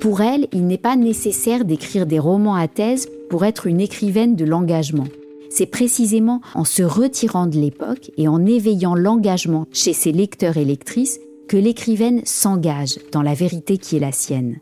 Pour 0.00 0.22
elle, 0.22 0.48
il 0.54 0.66
n'est 0.66 0.78
pas 0.78 0.96
nécessaire 0.96 1.66
d'écrire 1.66 2.06
des 2.06 2.18
romans 2.18 2.54
à 2.54 2.68
thèse 2.68 3.10
pour 3.28 3.44
être 3.44 3.66
une 3.66 3.82
écrivaine 3.82 4.34
de 4.34 4.46
l'engagement. 4.46 5.08
C'est 5.50 5.66
précisément 5.66 6.40
en 6.54 6.64
se 6.64 6.82
retirant 6.82 7.46
de 7.46 7.58
l'époque 7.58 8.10
et 8.16 8.28
en 8.28 8.46
éveillant 8.46 8.94
l'engagement 8.94 9.66
chez 9.72 9.92
ses 9.92 10.12
lecteurs 10.12 10.56
et 10.56 10.64
lectrices 10.64 11.20
que 11.48 11.58
l'écrivaine 11.58 12.22
s'engage 12.24 12.98
dans 13.12 13.20
la 13.20 13.34
vérité 13.34 13.76
qui 13.76 13.96
est 13.96 14.00
la 14.00 14.12
sienne. 14.12 14.60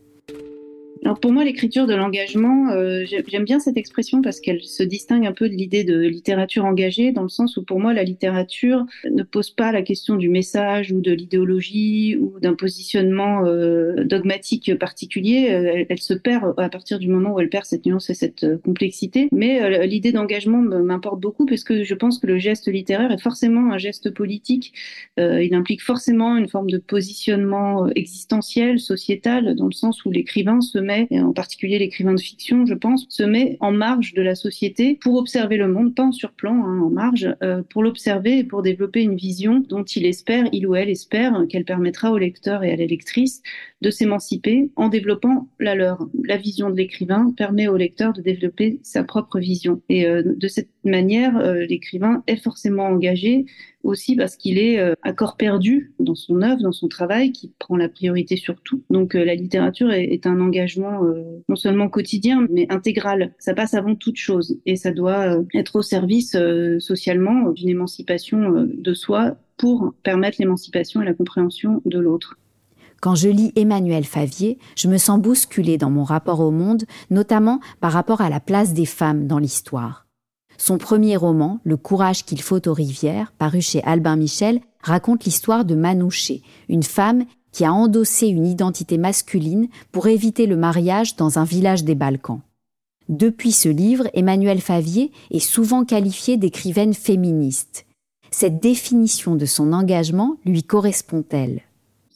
Alors 1.04 1.20
pour 1.20 1.32
moi, 1.32 1.44
l'écriture 1.44 1.86
de 1.86 1.94
l'engagement, 1.94 2.70
euh, 2.70 3.04
j'aime 3.04 3.44
bien 3.44 3.60
cette 3.60 3.76
expression 3.76 4.20
parce 4.22 4.40
qu'elle 4.40 4.62
se 4.62 4.82
distingue 4.82 5.26
un 5.26 5.32
peu 5.32 5.48
de 5.48 5.54
l'idée 5.54 5.84
de 5.84 5.98
littérature 6.00 6.64
engagée, 6.64 7.12
dans 7.12 7.22
le 7.22 7.28
sens 7.28 7.56
où 7.56 7.62
pour 7.62 7.78
moi, 7.78 7.92
la 7.94 8.02
littérature 8.02 8.84
ne 9.10 9.22
pose 9.22 9.50
pas 9.50 9.70
la 9.70 9.82
question 9.82 10.16
du 10.16 10.28
message 10.28 10.92
ou 10.92 11.00
de 11.00 11.12
l'idéologie 11.12 12.16
ou 12.16 12.40
d'un 12.40 12.54
positionnement 12.54 13.44
euh, 13.44 14.04
dogmatique 14.04 14.76
particulier. 14.78 15.50
Euh, 15.50 15.84
elle, 15.88 16.00
se 16.00 16.14
perd 16.14 16.54
à 16.58 16.68
partir 16.68 16.98
du 16.98 17.08
moment 17.08 17.32
où 17.32 17.40
elle 17.40 17.48
perd 17.48 17.64
cette 17.64 17.86
nuance 17.86 18.10
et 18.10 18.14
cette 18.14 18.46
complexité. 18.62 19.28
Mais 19.32 19.86
l'idée 19.86 20.12
d'engagement 20.12 20.58
m'importe 20.58 21.20
beaucoup 21.20 21.44
parce 21.44 21.64
que 21.64 21.84
je 21.84 21.94
pense 21.94 22.18
que 22.18 22.26
le 22.26 22.38
geste 22.38 22.68
littéraire 22.68 23.10
est 23.10 23.20
forcément 23.20 23.72
un 23.72 23.78
geste 23.78 24.10
politique. 24.10 24.72
il 25.16 25.54
implique 25.54 25.82
forcément 25.82 26.36
une 26.36 26.48
forme 26.48 26.70
de 26.70 26.78
positionnement 26.78 27.88
existentiel, 27.90 28.78
sociétal, 28.78 29.54
dans 29.56 29.66
le 29.66 29.72
sens 29.72 30.04
où 30.04 30.10
l'écrivain 30.10 30.60
se 30.60 30.78
en 31.10 31.32
particulier 31.32 31.78
l'écrivain 31.78 32.14
de 32.14 32.20
fiction, 32.20 32.66
je 32.66 32.74
pense, 32.74 33.06
se 33.08 33.22
met 33.22 33.56
en 33.60 33.72
marge 33.72 34.14
de 34.14 34.22
la 34.22 34.34
société 34.34 34.98
pour 35.00 35.16
observer 35.16 35.56
le 35.56 35.68
monde, 35.68 35.94
pas 35.94 36.04
en 36.04 36.12
surplomb, 36.12 36.64
hein, 36.64 36.80
en 36.80 36.90
marge, 36.90 37.34
euh, 37.42 37.62
pour 37.62 37.82
l'observer 37.82 38.38
et 38.38 38.44
pour 38.44 38.62
développer 38.62 39.02
une 39.02 39.16
vision 39.16 39.60
dont 39.60 39.84
il 39.84 40.06
espère, 40.06 40.46
il 40.52 40.66
ou 40.66 40.74
elle 40.74 40.90
espère, 40.90 41.44
qu'elle 41.48 41.64
permettra 41.64 42.12
au 42.12 42.18
lecteur 42.18 42.64
et 42.64 42.72
à 42.72 42.76
l'électrice 42.76 43.42
de 43.80 43.90
s'émanciper 43.90 44.70
en 44.76 44.88
développant 44.88 45.48
la 45.60 45.74
leur. 45.74 46.08
La 46.24 46.36
vision 46.36 46.70
de 46.70 46.76
l'écrivain 46.76 47.32
permet 47.36 47.68
au 47.68 47.76
lecteur 47.76 48.12
de 48.12 48.22
développer 48.22 48.80
sa 48.82 49.04
propre 49.04 49.38
vision. 49.38 49.80
Et 49.88 50.06
euh, 50.06 50.22
de 50.24 50.48
cette 50.48 50.70
manière, 50.84 51.36
euh, 51.36 51.64
l'écrivain 51.66 52.22
est 52.26 52.42
forcément 52.42 52.86
engagé 52.86 53.46
aussi 53.82 54.16
parce 54.16 54.36
qu'il 54.36 54.58
est 54.58 54.78
euh, 54.78 54.94
à 55.02 55.12
corps 55.12 55.36
perdu 55.36 55.92
dans 55.98 56.14
son 56.14 56.42
œuvre, 56.42 56.62
dans 56.62 56.72
son 56.72 56.88
travail, 56.88 57.32
qui 57.32 57.52
prend 57.58 57.76
la 57.76 57.88
priorité 57.88 58.36
sur 58.36 58.60
tout. 58.60 58.82
Donc 58.90 59.14
la 59.14 59.34
littérature 59.34 59.90
est, 59.92 60.04
est 60.04 60.26
un 60.26 60.40
engagement 60.40 61.00
non 61.48 61.56
seulement 61.56 61.88
quotidien, 61.88 62.46
mais 62.50 62.66
intégral. 62.70 63.34
Ça 63.38 63.54
passe 63.54 63.74
avant 63.74 63.94
toute 63.94 64.16
chose 64.16 64.58
et 64.66 64.76
ça 64.76 64.90
doit 64.90 65.38
être 65.54 65.76
au 65.76 65.82
service 65.82 66.36
socialement 66.78 67.50
d'une 67.50 67.68
émancipation 67.68 68.66
de 68.66 68.94
soi 68.94 69.36
pour 69.56 69.94
permettre 70.02 70.38
l'émancipation 70.40 71.02
et 71.02 71.04
la 71.04 71.14
compréhension 71.14 71.82
de 71.84 71.98
l'autre. 71.98 72.38
Quand 73.00 73.14
je 73.14 73.28
lis 73.28 73.52
Emmanuel 73.54 74.04
Favier, 74.04 74.58
je 74.76 74.88
me 74.88 74.98
sens 74.98 75.20
bousculée 75.20 75.78
dans 75.78 75.90
mon 75.90 76.02
rapport 76.02 76.40
au 76.40 76.50
monde, 76.50 76.84
notamment 77.10 77.60
par 77.80 77.92
rapport 77.92 78.20
à 78.20 78.30
la 78.30 78.40
place 78.40 78.74
des 78.74 78.86
femmes 78.86 79.28
dans 79.28 79.38
l'histoire. 79.38 80.07
Son 80.58 80.76
premier 80.76 81.16
roman, 81.16 81.60
Le 81.64 81.76
courage 81.76 82.24
qu'il 82.24 82.42
faut 82.42 82.68
aux 82.68 82.74
rivières, 82.74 83.32
paru 83.38 83.62
chez 83.62 83.82
Albin 83.84 84.16
Michel, 84.16 84.60
raconte 84.82 85.24
l'histoire 85.24 85.64
de 85.64 85.76
Manouché, 85.76 86.42
une 86.68 86.82
femme 86.82 87.24
qui 87.52 87.64
a 87.64 87.72
endossé 87.72 88.26
une 88.26 88.46
identité 88.46 88.98
masculine 88.98 89.68
pour 89.92 90.08
éviter 90.08 90.46
le 90.46 90.56
mariage 90.56 91.16
dans 91.16 91.38
un 91.38 91.44
village 91.44 91.84
des 91.84 91.94
Balkans. 91.94 92.40
Depuis 93.08 93.52
ce 93.52 93.68
livre, 93.68 94.08
Emmanuel 94.12 94.60
Favier 94.60 95.12
est 95.30 95.38
souvent 95.38 95.84
qualifiée 95.84 96.36
d'écrivaine 96.36 96.92
féministe. 96.92 97.86
Cette 98.30 98.60
définition 98.60 99.36
de 99.36 99.46
son 99.46 99.72
engagement 99.72 100.36
lui 100.44 100.62
correspond-elle? 100.62 101.62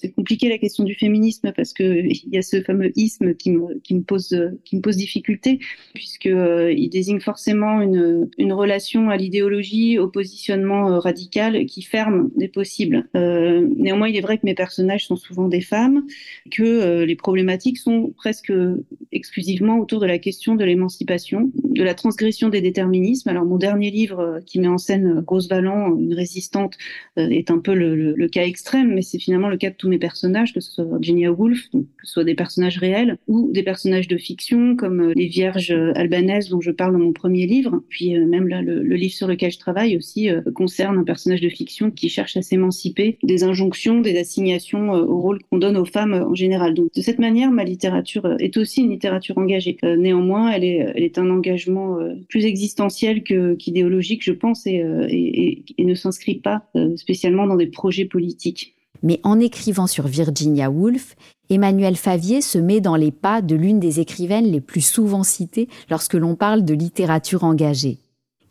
C'est 0.03 0.11
compliqué 0.11 0.49
la 0.49 0.59
question 0.59 0.83
du 0.83 0.95
féminisme 0.97 1.53
parce 1.55 1.73
que 1.73 1.85
il 1.85 2.29
y 2.33 2.37
a 2.37 2.43
ce 2.43 2.61
fameux 2.61 2.91
isme 2.97 3.35
qui 3.35 3.53
me, 3.53 4.03
pose 4.03 4.37
qui 4.65 4.77
me 4.77 4.81
pose 4.81 4.97
difficulté 4.97 5.61
puisque 5.95 6.27
euh, 6.27 6.73
il 6.77 6.89
désigne 6.91 7.21
forcément 7.21 7.81
une, 7.81 8.53
relation 8.53 9.09
à 9.11 9.17
l'idéologie, 9.17 9.99
au 9.99 10.09
positionnement 10.09 10.91
euh, 10.91 10.99
radical 10.99 11.65
qui 11.67 11.83
ferme 11.83 12.31
des 12.37 12.49
possibles. 12.49 13.09
Euh, 13.17 13.67
néanmoins, 13.77 14.09
il 14.09 14.17
est 14.17 14.21
vrai 14.21 14.37
que 14.37 14.45
mes 14.45 14.55
personnages 14.55 15.07
sont 15.07 15.17
souvent 15.17 15.49
des 15.49 15.61
femmes, 15.61 16.05
que 16.51 17.05
les 17.05 17.17
problématiques 17.17 17.79
sont 17.79 18.13
presque 18.17 18.53
exclusivement 19.13 19.79
autour 19.79 20.01
de 20.01 20.07
la 20.07 20.19
question 20.19 20.57
de 20.57 20.65
l'émancipation, 20.65 21.51
de 21.65 21.83
la 21.83 21.95
transgression 21.95 22.49
des 22.49 22.61
déterminismes. 22.61 23.29
Alors 23.29 23.45
mon 23.45 23.57
dernier 23.57 23.91
livre 23.91 24.41
qui 24.47 24.59
met 24.59 24.69
en 24.69 24.79
scène 24.79 25.25
Rose 25.27 25.49
Valland, 25.49 25.97
une 25.97 26.15
résistante, 26.15 26.77
est 27.17 27.51
un 27.51 27.59
peu 27.59 27.75
le, 27.75 28.15
le 28.15 28.29
cas 28.29 28.45
extrême, 28.45 28.95
mais 28.95 29.03
c'est 29.03 29.19
finalement 29.19 29.49
le 29.49 29.57
cas 29.57 29.71
de 29.71 29.77
tout 29.77 29.89
mes 29.93 29.99
personnages, 29.99 30.53
que 30.53 30.61
ce 30.61 30.73
soit 30.73 30.85
Virginia 30.85 31.31
Woolf, 31.31 31.69
que 31.71 31.79
ce 32.05 32.13
soit 32.13 32.25
des 32.25 32.35
personnages 32.35 32.79
réels, 32.79 33.19
ou 33.29 33.51
des 33.53 33.63
personnages 33.63 34.09
de 34.09 34.17
fiction, 34.17 34.75
comme 34.77 35.01
euh, 35.01 35.13
les 35.15 35.27
Vierges 35.27 35.71
euh, 35.71 35.93
albanaises 35.95 36.49
dont 36.49 36.61
je 36.61 36.71
parle 36.71 36.93
dans 36.93 36.99
mon 36.99 37.13
premier 37.13 37.47
livre. 37.47 37.83
Puis 37.89 38.17
euh, 38.17 38.27
même 38.27 38.49
là, 38.49 38.63
le, 38.63 38.83
livre 38.83 39.15
sur 39.15 39.29
lequel 39.29 39.51
je 39.51 39.59
travaille 39.59 39.97
aussi 39.97 40.29
concerne 40.55 40.99
un 40.99 41.05
personnage 41.05 41.41
de 41.41 41.49
fiction 41.49 41.91
qui 41.91 42.09
cherche 42.09 42.37
à 42.37 42.43
s'émanciper 42.43 43.19
des 43.23 43.43
injonctions, 43.43 44.01
des 44.01 44.19
assignations 44.19 44.91
au 44.91 45.21
rôle 45.21 45.41
qu'on 45.51 45.59
donne 45.59 45.77
aux 45.77 45.85
femmes 45.85 46.13
en 46.13 46.35
général. 46.35 46.75
Donc 46.75 46.93
de 46.95 47.01
cette 47.01 47.19
manière, 47.19 47.51
ma 47.51 47.65
littérature 47.65 48.37
est 48.39 48.57
aussi 48.59 48.83
une 48.83 48.91
littérature 48.91 49.39
engagée. 49.39 49.79
néanmoins, 49.83 50.53
elle 50.53 50.65
est, 50.65 51.19
un 51.19 51.31
engagement 51.31 51.99
plus 52.29 52.45
existentiel 52.45 53.23
qu'idéologique, 53.23 54.23
je 54.23 54.33
pense, 54.33 54.67
et 54.67 55.65
ne 55.79 55.95
s'inscrit 55.95 56.37
pas 56.37 56.67
spécialement 56.97 57.47
dans 57.47 57.57
des 57.57 57.67
projets 57.67 58.05
politiques. 58.05 58.75
Mais 59.03 59.21
en 59.23 59.41
écrivant 59.41 59.87
sur 59.87 60.07
Virginia 60.07 60.71
Woolf, 60.71 61.17
Emmanuel 61.51 61.97
Favier 61.97 62.41
se 62.41 62.59
met 62.59 62.81
dans 62.81 62.97
les 62.97 63.11
pas 63.11 63.43
de 63.43 63.55
l'une 63.55 63.81
des 63.81 64.01
écrivaines 64.01 64.51
les 64.51 64.61
plus 64.61 64.81
souvent 64.81 65.23
citées 65.23 65.69
lorsque 65.91 66.15
l'on 66.15 66.35
parle 66.35 66.65
de 66.65 66.75
littérature 66.75 67.45
engagée. 67.45 67.99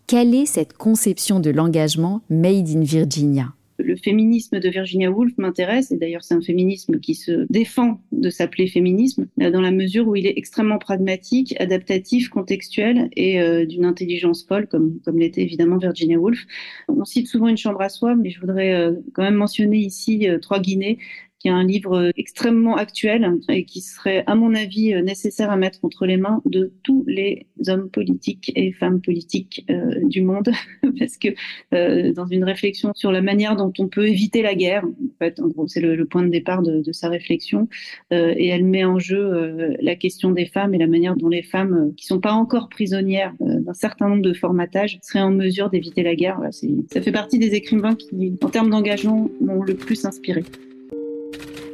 Quelle 0.08 0.36
est 0.36 0.46
cette 0.46 0.74
conception 0.74 1.40
de 1.40 1.50
l'engagement 1.50 2.22
made 2.30 2.70
in 2.70 2.82
Virginia? 2.82 3.54
Le 3.78 3.96
féminisme 3.96 4.60
de 4.60 4.70
Virginia 4.70 5.12
Woolf 5.12 5.34
m'intéresse, 5.38 5.92
et 5.92 5.98
d'ailleurs 5.98 6.24
c'est 6.24 6.34
un 6.34 6.42
féminisme 6.42 7.00
qui 7.00 7.16
se 7.16 7.46
défend 7.50 8.02
de 8.12 8.30
s'appeler 8.30 8.68
féminisme, 8.68 9.28
euh, 9.42 9.52
dans 9.52 9.62
la 9.62 9.72
mesure 9.72 10.08
où 10.08 10.16
il 10.16 10.28
est 10.28 10.34
extrêmement 10.38 10.78
pragmatique, 10.78 11.56
adaptatif, 11.60 12.30
contextuel 12.30 13.10
et 13.16 13.42
euh, 13.42 13.66
d'une 13.66 13.86
intelligence 13.86 14.46
folle, 14.46 14.68
comme, 14.68 15.00
l'était 15.14 15.42
évidemment 15.42 15.78
Virginia 15.78 16.18
Woolf. 16.18 16.46
On 16.88 17.06
cite 17.06 17.28
souvent 17.28 17.48
une 17.48 17.58
chambre 17.58 17.82
à 17.82 17.90
soi, 17.90 18.16
mais 18.16 18.30
je 18.30 18.40
voudrais 18.40 18.74
euh, 18.74 18.94
quand 19.14 19.24
même 19.24 19.36
mentionner 19.36 19.78
ici 19.78 20.28
Trois 20.42 20.60
Guinées, 20.60 20.98
qui 21.42 21.48
est 21.48 21.52
un 21.52 21.64
livre 21.64 22.12
extrêmement 22.16 22.76
actuel 22.76 23.40
et 23.50 23.66
qui 23.66 23.82
serait, 23.82 24.24
à 24.28 24.36
mon 24.36 24.54
avis, 24.54 24.94
nécessaire 25.02 25.50
à 25.50 25.58
mettre 25.58 25.80
entre 25.84 26.06
les 26.06 26.18
mains 26.18 26.42
de 26.46 26.72
tous 26.84 27.04
les 27.08 27.48
hommes 27.68 27.90
politiques 27.90 28.52
et 28.56 28.72
femmes 28.72 29.02
politiques 29.02 29.66
euh, 29.70 29.96
du 30.04 30.22
monde, 30.22 30.50
parce 31.00 31.18
que 31.18 31.30
euh, 31.74 32.14
dans 32.14 32.28
une 32.28 32.44
réflexion 32.44 32.92
sur 32.96 33.12
la 33.12 33.22
manière 33.22 33.56
dont 33.56 33.74
on 33.80 33.88
peut 33.88 34.08
éviter 34.08 34.42
la 34.42 34.54
guerre, 34.54 34.86
en 34.86 35.18
fait, 35.18 35.40
en 35.40 35.48
gros, 35.48 35.68
c'est 35.68 35.82
le, 35.82 36.06
point 36.06 36.24
de 36.24 36.30
départ 36.30 36.62
de, 36.62 36.92
sa 36.92 37.10
réflexion, 37.10 37.68
euh, 38.14 38.34
et 38.38 38.48
elle 38.48 38.66
met 38.66 38.84
en 38.84 39.00
jeu 39.00 39.76
la 39.82 39.96
question 39.96 40.32
des 40.32 40.46
femmes 40.46 40.74
et 40.74 40.78
la 40.78 40.88
manière 40.88 41.16
dont 41.16 41.30
les 41.30 41.44
femmes 41.44 41.94
qui 41.96 42.06
sont 42.06 42.20
pas 42.20 42.34
encore 42.34 42.70
prisonnières 42.70 43.34
d'un 43.40 43.74
certain 43.74 44.10
nombre 44.10 44.22
de 44.22 44.34
formatages 44.34 45.00
seraient 45.02 45.22
en 45.22 45.32
mesure 45.32 45.70
d'éviter 45.70 46.04
la 46.04 46.16
guerre. 46.16 46.40
Ça 46.52 47.02
fait 47.02 47.12
partie 47.12 47.40
des 47.40 47.54
écrivains 47.56 47.96
qui, 47.96 48.38
en 48.42 48.50
termes 48.50 48.70
d'engagement, 48.70 49.30
m'ont 49.40 49.64
le 49.64 49.76
plus 49.76 50.06
inspiré. 50.06 50.44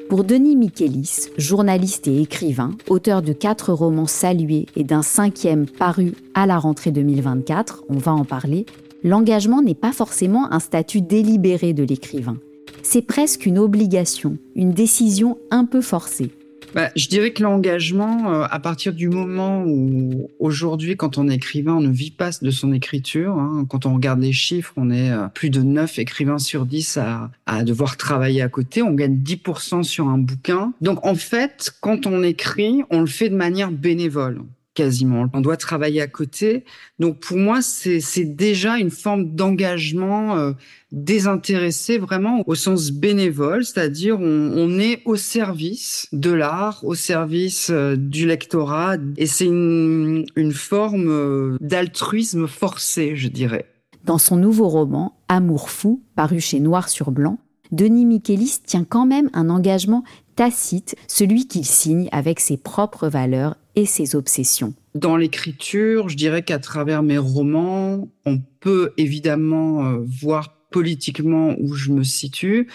Pour 0.10 0.24
Denis 0.24 0.56
Michelis, 0.56 1.28
journaliste 1.38 2.08
et 2.08 2.22
écrivain, 2.22 2.72
auteur 2.88 3.22
de 3.22 3.34
quatre 3.34 3.74
romans 3.74 4.08
salués 4.08 4.66
et 4.78 4.86
d'un 4.86 5.02
cinquième 5.02 5.66
paru 5.66 6.14
à 6.34 6.46
la 6.46 6.58
rentrée 6.58 6.92
2024, 6.92 7.84
on 7.90 7.98
va 7.98 8.14
en 8.14 8.24
parler, 8.24 8.66
l'engagement 9.04 9.62
n'est 9.62 9.76
pas 9.76 9.92
forcément 9.92 10.50
un 10.54 10.62
statut 10.62 11.02
délibéré 11.02 11.74
de 11.74 11.84
l'écrivain. 11.84 12.38
C'est 12.84 13.02
presque 13.02 13.46
une 13.46 13.60
obligation, 13.60 14.38
une 14.56 14.72
décision 14.72 15.40
un 15.52 15.66
peu 15.66 15.82
forcée. 15.82 16.32
Bah, 16.78 16.92
je 16.96 17.08
dirais 17.08 17.32
que 17.32 17.42
l'engagement, 17.42 18.32
euh, 18.32 18.46
à 18.52 18.60
partir 18.60 18.94
du 18.94 19.10
moment 19.10 19.64
où 19.66 20.30
aujourd'hui, 20.38 20.96
quand 20.96 21.18
on 21.18 21.28
est 21.28 21.34
écrivain, 21.34 21.74
on 21.74 21.82
ne 21.82 21.92
vit 21.92 22.12
pas 22.12 22.30
de 22.40 22.52
son 22.52 22.72
écriture. 22.72 23.34
Hein. 23.34 23.66
Quand 23.68 23.88
on 23.88 23.96
regarde 23.96 24.20
les 24.20 24.32
chiffres, 24.32 24.74
on 24.78 24.92
est 24.92 25.10
euh, 25.10 25.28
plus 25.34 25.50
de 25.50 25.64
9 25.64 25.98
écrivains 25.98 26.38
sur 26.38 26.68
10 26.68 26.98
à, 26.98 27.32
à 27.48 27.64
devoir 27.64 27.98
travailler 27.98 28.44
à 28.44 28.48
côté. 28.48 28.84
On 28.84 28.94
gagne 28.94 29.18
10% 29.18 29.82
sur 29.82 30.08
un 30.08 30.20
bouquin. 30.20 30.72
Donc 30.80 31.04
en 31.04 31.16
fait, 31.16 31.72
quand 31.82 32.06
on 32.06 32.22
écrit, 32.22 32.84
on 32.92 33.02
le 33.02 33.08
fait 33.08 33.30
de 33.30 33.36
manière 33.36 33.72
bénévole 33.72 34.44
quasiment. 34.78 35.26
On 35.34 35.42
doit 35.42 35.58
travailler 35.58 36.02
à 36.02 36.08
côté. 36.08 36.64
Donc 37.00 37.20
pour 37.20 37.38
moi, 37.38 37.64
c'est 37.64 38.36
déjà 38.36 38.78
une 38.78 38.92
forme 38.92 39.34
d'engagement 39.34 40.38
euh, 40.38 40.52
désintéressé 40.92 41.98
vraiment 41.98 42.44
au 42.46 42.54
sens 42.54 42.92
bénévole, 42.92 43.66
c'est-à-dire 43.66 44.20
on, 44.20 44.80
est 44.80 45.02
au 45.06 45.16
service 45.16 46.08
de 46.12 46.30
l'art, 46.30 46.84
au 46.84 46.94
service 46.94 47.72
euh, 47.72 47.96
du 47.98 48.28
lectorat, 48.28 48.98
et 49.18 49.26
c'est 49.26 49.46
une, 49.46 50.26
une 50.36 50.52
forme 50.52 51.10
euh, 51.10 51.58
d'altruisme 51.60 52.46
forcé, 52.46 53.16
je 53.16 53.30
dirais. 53.30 53.66
Dans 54.06 54.20
son 54.20 54.38
nouveau 54.38 54.68
roman, 54.68 55.18
Amour 55.28 55.72
fou, 55.72 56.04
paru 56.16 56.40
chez 56.40 56.60
Noir 56.60 56.88
sur 56.88 57.10
Blanc, 57.10 57.40
Denis 57.72 58.06
Michelis 58.06 58.60
tient 58.64 58.86
quand 58.86 59.08
même 59.08 59.32
un 59.34 59.50
engagement 59.50 60.04
tacite, 60.38 60.96
celui 61.08 61.48
qu'il 61.48 61.66
signe 61.66 62.08
avec 62.14 62.40
ses 62.40 62.56
propres 62.56 63.10
valeurs 63.10 63.58
et 63.76 63.86
ses 63.86 64.16
obsessions. 64.16 64.74
Dans 64.96 65.18
l'écriture, 65.18 66.08
je 66.08 66.16
dirais 66.16 66.44
qu'à 66.44 66.60
travers 66.60 67.04
mes 67.04 67.18
romans, 67.18 68.08
on 68.26 68.40
peut 68.60 68.94
évidemment 68.98 69.86
euh, 69.86 69.98
voir 70.22 70.54
politiquement 70.72 71.56
où 71.60 71.74
je 71.74 71.92
me 71.92 72.04
situe 72.04 72.68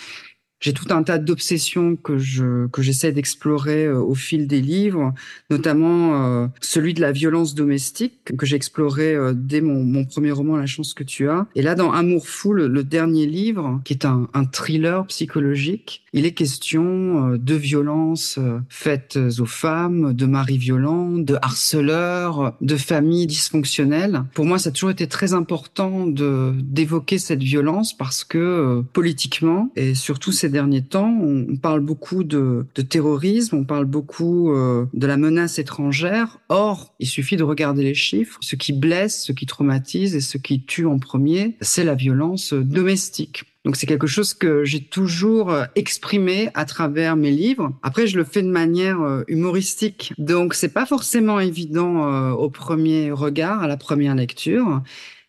j'ai 0.62 0.73
tout 0.73 0.87
un 0.90 1.02
tas 1.02 1.19
d'obsessions 1.19 1.97
que 1.97 2.19
je 2.19 2.69
que 2.69 2.83
j'essaie 2.83 3.11
d'explorer 3.11 3.85
euh, 3.85 3.99
au 3.99 4.14
fil 4.14 4.47
des 4.47 4.61
livres, 4.61 5.12
notamment 5.50 6.14
euh, 6.14 6.47
celui 6.61 6.95
de 6.95 7.00
la 7.00 7.11
violence 7.11 7.54
domestique 7.54 8.37
que 8.38 8.47
j'ai 8.47 8.54
exploré 8.54 9.14
euh, 9.14 9.33
dès 9.35 9.61
mon, 9.61 10.04
premier 10.04 10.31
roman 10.31 10.57
La 10.57 10.66
chance 10.66 10.95
que 10.95 11.02
tu 11.02 11.28
as. 11.28 11.47
Et 11.57 11.62
là, 11.62 11.75
dans 11.75 11.90
Amour 11.90 12.28
fou, 12.28 12.52
le, 12.52 12.85
dernier 12.85 13.26
livre, 13.26 13.81
qui 13.85 13.92
est 13.92 14.04
un, 14.04 14.28
thriller 14.52 15.07
psychologique, 15.07 16.04
il 16.12 16.26
est 16.26 16.33
question 16.33 17.37
de 17.37 17.54
violences 17.54 18.38
faites 18.69 19.19
aux 19.38 19.47
femmes, 19.47 20.12
de 20.12 20.26
maris 20.26 20.59
violents, 20.59 21.12
de 21.12 21.37
harceleurs, 21.40 22.54
de 22.61 22.76
familles 22.76 23.26
dysfonctionnelles. 23.26 24.25
Pour 24.35 24.45
moi, 24.45 24.59
ça 24.59 24.69
a 24.69 24.73
toujours 24.73 24.90
été 24.90 25.07
très 25.07 25.33
important 25.33 26.07
de 26.07 26.52
d'évoquer 26.62 27.19
cette 27.19 27.42
violence 27.42 27.97
parce 27.97 28.25
que 28.25 28.83
politiquement 28.92 29.71
et 29.76 29.95
surtout 29.95 30.33
c'est 30.33 30.51
derniers 30.52 30.85
temps, 30.85 31.12
on 31.21 31.56
parle 31.56 31.80
beaucoup 31.80 32.23
de, 32.23 32.66
terrorisme, 32.88 33.56
on 33.56 33.64
parle 33.64 33.87
beaucoup 33.87 34.52
euh, 34.52 34.87
de 34.94 35.06
la 35.06 35.16
menace 35.16 35.59
étrangère. 35.59 36.38
Or, 36.49 36.94
il 37.00 37.09
suffit 37.09 37.37
de 37.37 37.42
regarder 37.42 37.82
les 37.82 37.94
chiffres. 37.94 38.38
Ce 38.40 38.54
qui 38.54 38.73
blesse, 38.73 39.25
ce 39.25 39.32
qui 39.32 39.47
traumatise 39.47 40.14
et 40.14 40.21
ce 40.21 40.38
qui 40.38 40.64
tue 40.64 40.87
en 40.87 40.99
premier, 40.99 41.56
c'est 41.61 41.85
la 41.85 41.94
violence 41.94 42.52
domestique. 42.52 43.44
Donc 43.64 43.76
c'est 43.76 43.87
quelque 43.87 44.06
chose 44.06 44.35
que 44.35 44.64
j'ai 44.64 44.80
toujours 44.80 45.50
euh, 45.50 45.64
exprimé 45.75 46.50
à 46.54 46.64
travers 46.64 47.16
mes 47.16 47.30
livres. 47.30 47.73
Après, 47.82 48.06
je 48.06 48.16
le 48.16 48.25
fais 48.25 48.42
de 48.42 48.50
manière 48.50 49.00
euh, 49.00 49.25
humoristique, 49.28 50.12
donc 50.18 50.54
c'est 50.54 50.73
pas 50.73 50.87
forcément 50.87 51.40
évident 51.40 52.32
au 52.32 52.50
premier 52.50 53.11
regard, 53.11 53.62
à 53.62 53.66
la 53.66 53.76
première 53.76 54.14
lecture, 54.14 54.82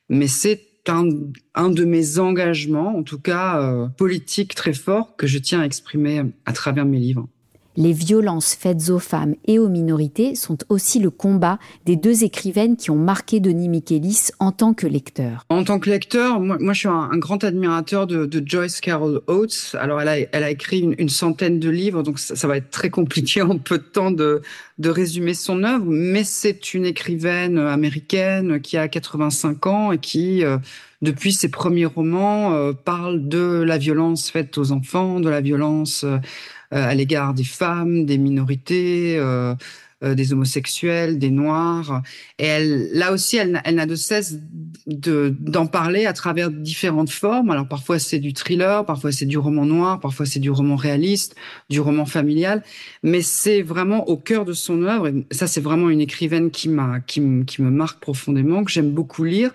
mais 0.09 0.27
c'est 0.27 0.72
un, 0.89 1.69
de 1.69 1.85
mes 1.85 2.19
engagements, 2.19 2.97
en 2.97 3.03
tout 3.03 3.19
cas 3.19 3.61
euh, 3.61 3.87
politiques 3.87 4.55
très 4.55 4.73
forts, 4.73 5.15
que 5.15 5.27
je 5.27 5.37
tiens 5.37 5.61
à 5.61 5.65
exprimer 5.65 6.23
à 6.45 6.53
travers 6.53 6.85
mes 6.85 6.99
livres. 6.99 7.27
Les 7.75 7.93
violences 7.93 8.53
faites 8.53 8.89
aux 8.89 8.99
femmes 8.99 9.35
et 9.45 9.57
aux 9.57 9.69
minorités 9.69 10.35
sont 10.35 10.57
aussi 10.69 10.99
le 10.99 11.09
combat 11.09 11.57
des 11.85 11.95
deux 11.95 12.23
écrivaines 12.23 12.77
qui 12.77 12.91
ont 12.91 12.97
marqué 12.97 13.39
Denis 13.39 13.69
Michelis 13.69 14.29
en 14.39 14.51
tant 14.51 14.73
que 14.73 14.85
lecteur. 14.85 15.45
En 15.49 15.63
tant 15.63 15.79
que 15.79 15.89
lecteur, 15.89 16.39
moi, 16.39 16.57
je 16.73 16.79
suis 16.79 16.87
un, 16.87 17.17
grand 17.17 17.43
admirateur 17.43 18.05
de, 18.05 18.43
Joyce 18.45 18.79
Carol 18.79 19.21
Oates. 19.27 19.75
Alors 19.79 20.01
elle 20.01 20.07
a, 20.07 20.19
elle 20.19 20.43
a 20.43 20.51
écrit 20.51 20.79
une, 20.97 21.09
centaine 21.09 21.59
de 21.59 21.69
livres, 21.69 22.03
donc 22.03 22.19
ça, 22.19 22.47
va 22.47 22.57
être 22.57 22.69
très 22.69 22.89
compliqué 22.89 23.41
en 23.41 23.57
peu 23.57 23.77
de 23.77 23.83
temps 23.83 24.11
de, 24.11 24.41
de 24.77 24.89
résumer 24.89 25.33
son 25.33 25.63
œuvre, 25.63 25.85
mais 25.87 26.23
c'est 26.23 26.73
une 26.73 26.85
écrivaine 26.85 27.57
américaine 27.57 28.61
qui 28.61 28.77
a 28.77 28.87
85 28.87 29.67
ans 29.67 29.91
et 29.91 29.97
qui... 29.97 30.43
Euh, 30.43 30.57
depuis 31.03 31.33
ses 31.33 31.49
premiers 31.49 31.85
romans, 31.85 32.53
euh, 32.53 32.71
parle 32.71 33.27
de 33.27 33.61
la 33.61 33.77
violence 33.77 34.31
faite 34.31 34.57
aux 34.57 34.71
enfants, 34.71 35.19
de 35.19 35.29
la 35.29 35.41
violence 35.41 36.05
euh, 36.05 36.17
à 36.73 36.93
l'égard 36.95 37.33
des 37.33 37.43
femmes, 37.43 38.05
des 38.05 38.17
minorités, 38.17 39.17
euh, 40.03 40.15
des 40.15 40.33
homosexuels, 40.33 41.17
des 41.17 41.29
noirs. 41.29 42.01
Et 42.37 42.59
là 42.91 43.13
aussi, 43.13 43.37
elle, 43.37 43.61
n'a 43.71 43.85
de 43.85 43.95
cesse 43.95 44.37
d'en 44.85 45.65
parler 45.65 46.05
à 46.05 46.11
travers 46.11 46.51
différentes 46.51 47.09
formes. 47.09 47.51
Alors 47.51 47.69
parfois 47.69 47.99
c'est 47.99 48.19
du 48.19 48.33
thriller, 48.33 48.85
parfois 48.85 49.13
c'est 49.13 49.25
du 49.25 49.37
roman 49.37 49.65
noir, 49.65 50.01
parfois 50.01 50.25
c'est 50.25 50.39
du 50.39 50.49
roman 50.49 50.75
réaliste, 50.75 51.35
du 51.69 51.79
roman 51.79 52.05
familial. 52.05 52.63
Mais 53.01 53.21
c'est 53.21 53.61
vraiment 53.61 54.09
au 54.09 54.17
cœur 54.17 54.43
de 54.43 54.51
son 54.51 54.83
œuvre. 54.83 55.07
Et 55.07 55.25
ça, 55.31 55.47
c'est 55.47 55.61
vraiment 55.61 55.89
une 55.89 56.01
écrivaine 56.01 56.51
qui 56.51 56.67
m'a, 56.67 56.99
qui 56.99 57.21
me 57.21 57.69
marque 57.69 58.01
profondément, 58.01 58.65
que 58.65 58.71
j'aime 58.71 58.91
beaucoup 58.91 59.23
lire. 59.23 59.51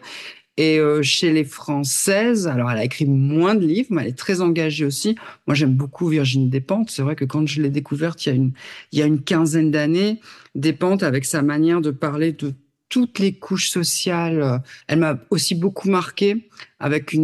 Et 0.59 0.81
euh, 0.81 1.03
chez 1.03 1.33
les 1.33 1.45
Françaises, 1.45 2.49
alors 2.49 2.69
elle 2.69 2.79
a 2.79 2.85
écrit 2.85 3.07
moins 3.07 3.55
de 3.55 3.65
livres, 3.65 3.91
mais 3.91 4.03
elle 4.03 4.09
est 4.09 4.19
très 4.19 4.41
engagée 4.41 4.85
aussi. 4.85 5.15
Moi, 5.47 5.55
j'aime 5.55 5.75
beaucoup 5.75 6.09
Virginie 6.09 6.49
Despentes. 6.49 6.91
C'est 6.91 7.03
vrai 7.03 7.15
que 7.15 7.25
quand 7.25 7.47
je 7.47 7.63
l'ai 7.63 7.71
découverte 7.71 8.27
il 8.27 8.53
y 8.93 9.03
a 9.03 9.07
une, 9.07 9.23
quinzaine 9.23 9.71
d'années, 9.71 10.21
Despentes, 10.57 11.05
avec 11.05 11.25
sa 11.27 11.43
manière 11.43 11.81
de 11.81 11.93
parler 11.93 12.33
de 12.33 12.55
toutes 12.89 13.21
les 13.21 13.35
couches 13.35 13.71
sociales, 13.71 14.43
euh, 14.43 14.59
elle 14.89 14.99
m'a 14.99 15.21
aussi 15.31 15.55
beaucoup 15.55 15.91
marqué 15.91 16.49
avec 16.81 17.15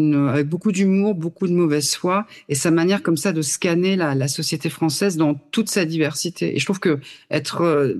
beaucoup 0.46 0.70
d'humour, 0.70 1.16
beaucoup 1.16 1.48
de 1.48 1.54
mauvaise 1.54 1.94
foi 1.96 2.26
et 2.48 2.54
sa 2.54 2.70
manière 2.70 3.02
comme 3.02 3.16
ça 3.16 3.32
de 3.32 3.42
scanner 3.42 3.96
la, 3.96 4.14
la 4.14 4.28
société 4.28 4.68
française 4.68 5.16
dans 5.16 5.34
toute 5.34 5.70
sa 5.70 5.84
diversité. 5.84 6.54
Et 6.54 6.60
je 6.60 6.64
trouve 6.64 6.80
que 6.80 7.00
être 7.30 7.62
euh, 7.62 7.94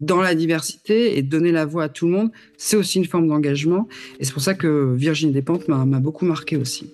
dans 0.00 0.20
la 0.20 0.34
diversité 0.34 1.18
et 1.18 1.22
donner 1.22 1.52
la 1.52 1.64
voix 1.64 1.84
à 1.84 1.88
tout 1.88 2.06
le 2.06 2.12
monde, 2.12 2.30
c'est 2.56 2.76
aussi 2.76 2.98
une 2.98 3.06
forme 3.06 3.28
d'engagement. 3.28 3.88
Et 4.20 4.24
c'est 4.24 4.32
pour 4.32 4.42
ça 4.42 4.54
que 4.54 4.94
Virginie 4.94 5.32
Despentes 5.32 5.68
m'a 5.68 5.84
beaucoup 6.00 6.26
marqué 6.26 6.56
aussi. 6.56 6.90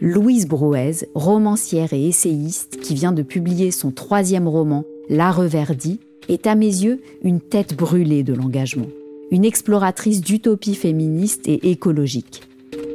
Louise 0.00 0.46
Brouez, 0.46 1.08
romancière 1.14 1.92
et 1.92 2.06
essayiste 2.06 2.80
qui 2.80 2.94
vient 2.94 3.12
de 3.12 3.22
publier 3.22 3.70
son 3.70 3.90
troisième 3.90 4.48
roman, 4.48 4.84
La 5.08 5.30
Reverdie, 5.30 6.00
est 6.28 6.46
à 6.46 6.54
mes 6.54 6.66
yeux 6.66 7.00
une 7.22 7.40
tête 7.40 7.76
brûlée 7.76 8.22
de 8.22 8.34
l'engagement, 8.34 8.88
une 9.30 9.44
exploratrice 9.44 10.20
d'utopie 10.20 10.74
féministe 10.74 11.48
et 11.48 11.70
écologique. 11.70 12.42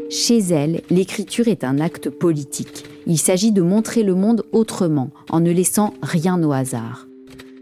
Chez 0.10 0.39
elle, 0.39 0.82
l'écriture 0.89 1.47
est 1.47 1.63
un 1.63 1.79
acte 1.79 2.10
politique. 2.10 2.86
Il 3.08 3.17
s'agit 3.17 3.51
de 3.51 3.62
montrer 3.62 4.03
le 4.03 4.15
monde 4.15 4.43
autrement, 4.51 5.12
en 5.29 5.39
ne 5.39 5.51
laissant 5.51 5.93
rien 6.01 6.43
au 6.43 6.51
hasard. 6.51 7.09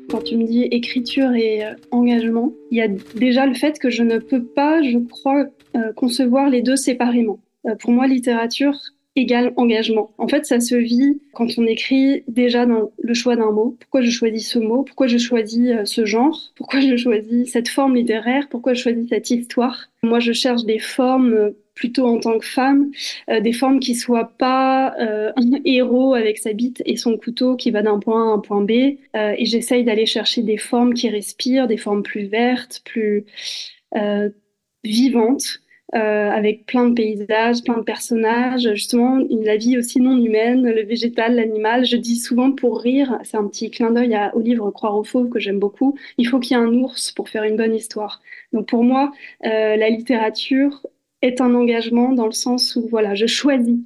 Quand 0.10 0.22
tu 0.22 0.38
me 0.38 0.46
dis 0.46 0.64
écriture 0.64 1.34
et 1.34 1.66
euh, 1.66 1.74
engagement, 1.92 2.54
il 2.72 2.78
y 2.78 2.82
a 2.82 2.88
déjà 2.88 3.46
le 3.46 3.54
fait 3.54 3.78
que 3.78 3.90
je 3.90 4.04
ne 4.04 4.20
peux 4.20 4.44
pas, 4.44 4.82
je 4.82 5.00
crois, 5.00 5.48
euh, 5.76 5.92
concevoir 5.94 6.50
les 6.50 6.62
deux 6.62 6.78
séparément. 6.78 7.40
Euh, 7.66 7.76
pour 7.76 7.92
moi, 7.92 8.08
littérature 8.08 8.78
égale 9.18 9.52
engagement. 9.58 10.12
En 10.18 10.28
fait, 10.28 10.46
ça 10.46 10.60
se 10.60 10.76
vit 10.76 11.20
quand 11.34 11.48
on 11.58 11.66
écrit 11.66 12.24
déjà 12.28 12.66
dans 12.66 12.92
le 13.00 13.14
choix 13.14 13.36
d'un 13.36 13.52
mot. 13.52 13.76
Pourquoi 13.80 14.02
je 14.02 14.12
choisis 14.12 14.48
ce 14.48 14.60
mot? 14.60 14.84
Pourquoi 14.84 15.08
je 15.08 15.18
choisis 15.18 15.72
ce 15.86 16.06
genre? 16.06 16.54
Pourquoi 16.56 16.80
je 16.82 16.96
choisis 16.96 17.52
cette 17.52 17.68
forme 17.68 17.96
littéraire? 17.96 18.48
Pourquoi 18.50 18.76
je 18.76 18.84
choisis 18.84 19.10
cette 19.10 19.32
histoire? 19.32 19.88
Moi, 20.04 20.20
je 20.20 20.34
cherche 20.34 20.66
des 20.66 20.80
formes 20.80 21.52
plutôt 21.78 22.08
en 22.08 22.20
tant 22.20 22.38
que 22.40 22.46
femme, 22.46 22.92
euh, 23.30 23.40
des 23.40 23.54
formes 23.54 23.80
qui 23.80 23.96
soient 23.96 24.34
pas 24.38 24.96
euh, 25.00 25.32
un 25.38 25.62
héros 25.64 26.16
avec 26.16 26.40
sa 26.40 26.52
bite 26.52 26.82
et 26.86 26.98
son 26.98 27.18
couteau 27.18 27.56
qui 27.56 27.72
va 27.72 27.82
d'un 27.84 28.00
point 28.00 28.28
A 28.28 28.32
à 28.32 28.34
un 28.34 28.40
point 28.40 28.62
B. 28.62 28.72
Euh, 29.16 29.36
et 29.38 29.46
j'essaye 29.46 29.84
d'aller 29.84 30.06
chercher 30.06 30.42
des 30.42 30.58
formes 30.58 30.94
qui 30.94 31.10
respirent, 31.10 31.68
des 31.68 31.78
formes 31.78 32.04
plus 32.04 32.26
vertes, 32.26 32.82
plus 32.84 33.26
vivantes. 34.84 35.62
avec 35.94 36.66
plein 36.66 36.90
de 36.90 36.94
paysages, 36.94 37.64
plein 37.64 37.78
de 37.78 37.84
personnages, 37.84 38.70
justement 38.74 39.20
la 39.30 39.56
vie 39.58 39.78
aussi 39.78 40.02
non 40.02 40.18
humaine, 40.18 40.70
le 40.70 40.84
végétal, 40.84 41.36
l'animal. 41.36 41.86
Je 41.86 41.96
dis 41.98 42.18
souvent 42.18 42.52
pour 42.52 42.82
rire, 42.82 43.18
c'est 43.24 43.38
un 43.38 43.48
petit 43.48 43.72
clin 43.72 43.92
d'œil 43.92 44.18
au 44.34 44.42
livre 44.42 44.70
Croire 44.72 44.98
aux 44.98 45.06
fauves 45.06 45.30
que 45.30 45.40
j'aime 45.40 45.60
beaucoup, 45.60 45.98
il 46.18 46.28
faut 46.28 46.40
qu'il 46.40 46.58
y 46.58 46.60
ait 46.60 46.64
un 46.64 46.74
ours 46.74 47.12
pour 47.14 47.30
faire 47.30 47.44
une 47.44 47.56
bonne 47.56 47.74
histoire. 47.74 48.22
Donc 48.54 48.68
pour 48.68 48.84
moi, 48.84 49.12
la 49.42 49.90
littérature 49.90 50.86
est 51.22 51.42
un 51.42 51.54
engagement 51.54 52.14
dans 52.14 52.26
le 52.26 52.32
sens 52.32 52.76
où 52.76 52.88
voilà, 52.90 53.16
je 53.16 53.26
choisis. 53.26 53.78